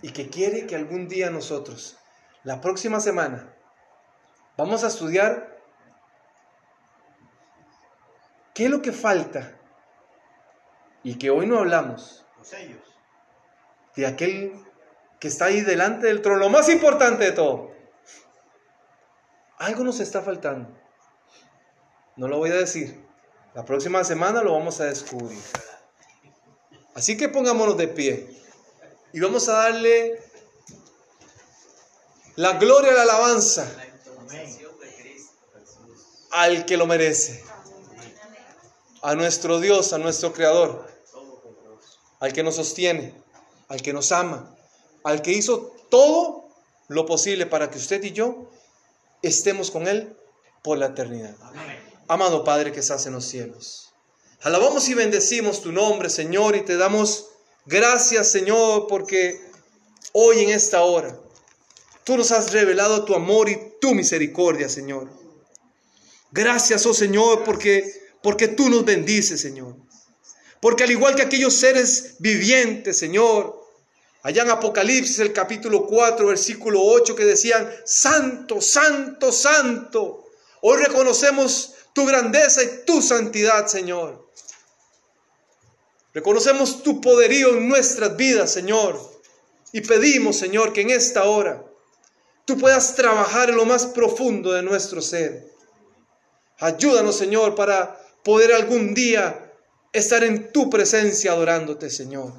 [0.02, 1.97] y que quiere que algún día nosotros,
[2.45, 3.54] la próxima semana,
[4.56, 5.60] vamos a estudiar
[8.54, 9.52] qué es lo que falta
[11.04, 12.26] y que hoy no hablamos.
[13.97, 14.66] De aquel
[15.20, 17.70] que está ahí delante del trono, lo más importante de todo.
[19.58, 20.70] Algo nos está faltando.
[22.16, 23.11] No lo voy a decir.
[23.54, 25.41] La próxima semana lo vamos a descubrir.
[26.93, 28.30] Así que pongámonos de pie
[29.12, 30.22] y vamos a darle
[32.38, 33.70] la gloria y la alabanza
[36.32, 37.43] al que lo merece.
[39.02, 40.88] A nuestro Dios, a nuestro Creador,
[42.20, 43.14] al que nos sostiene,
[43.68, 44.56] al que nos ama,
[45.04, 46.47] al que hizo todo
[46.88, 48.49] lo posible para que usted y yo
[49.22, 50.16] estemos con Él
[50.62, 51.36] por la eternidad.
[52.12, 53.93] Amado Padre que estás en los cielos,
[54.41, 57.30] alabamos y bendecimos tu nombre, Señor, y te damos
[57.66, 59.39] gracias, Señor, porque
[60.12, 61.18] hoy en esta hora
[62.03, 65.09] tú nos has revelado tu amor y tu misericordia, Señor.
[66.34, 67.89] Gracias, oh Señor, porque,
[68.22, 69.78] porque tú nos bendices, Señor.
[70.59, 73.57] Porque al igual que aquellos seres vivientes, Señor,
[74.22, 80.26] allá en Apocalipsis el capítulo 4, versículo 8, que decían, Santo, Santo, Santo.
[80.59, 84.30] Hoy reconocemos tu grandeza y tu santidad, Señor.
[86.14, 89.00] Reconocemos tu poderío en nuestras vidas, Señor.
[89.72, 91.64] Y pedimos, Señor, que en esta hora
[92.46, 95.50] tú puedas trabajar en lo más profundo de nuestro ser.
[96.60, 99.54] Ayúdanos, Señor, para poder algún día
[99.94, 102.34] estar en tu presencia adorándote, Señor.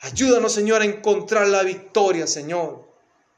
[0.00, 2.88] Ayúdanos, Señor, a encontrar la victoria, Señor,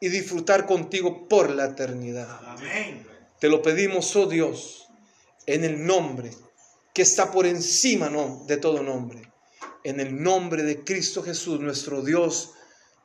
[0.01, 2.41] y disfrutar contigo por la eternidad.
[2.45, 3.16] Amén.
[3.41, 4.89] Te lo pedimos, oh Dios,
[5.47, 6.31] en el nombre
[6.95, 8.11] que está por encima
[8.47, 9.31] de todo nombre.
[9.85, 12.53] En el nombre de Cristo Jesús, nuestro Dios,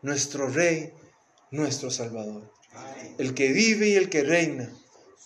[0.01, 0.93] nuestro Rey,
[1.51, 2.51] nuestro Salvador.
[3.17, 4.73] El que vive y el que reina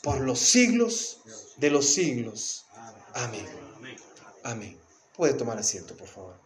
[0.01, 1.22] por los siglos
[1.58, 2.66] de los siglos.
[3.14, 3.45] Amén.
[4.43, 4.78] Amén.
[5.16, 6.45] Puede tomar asiento, por favor.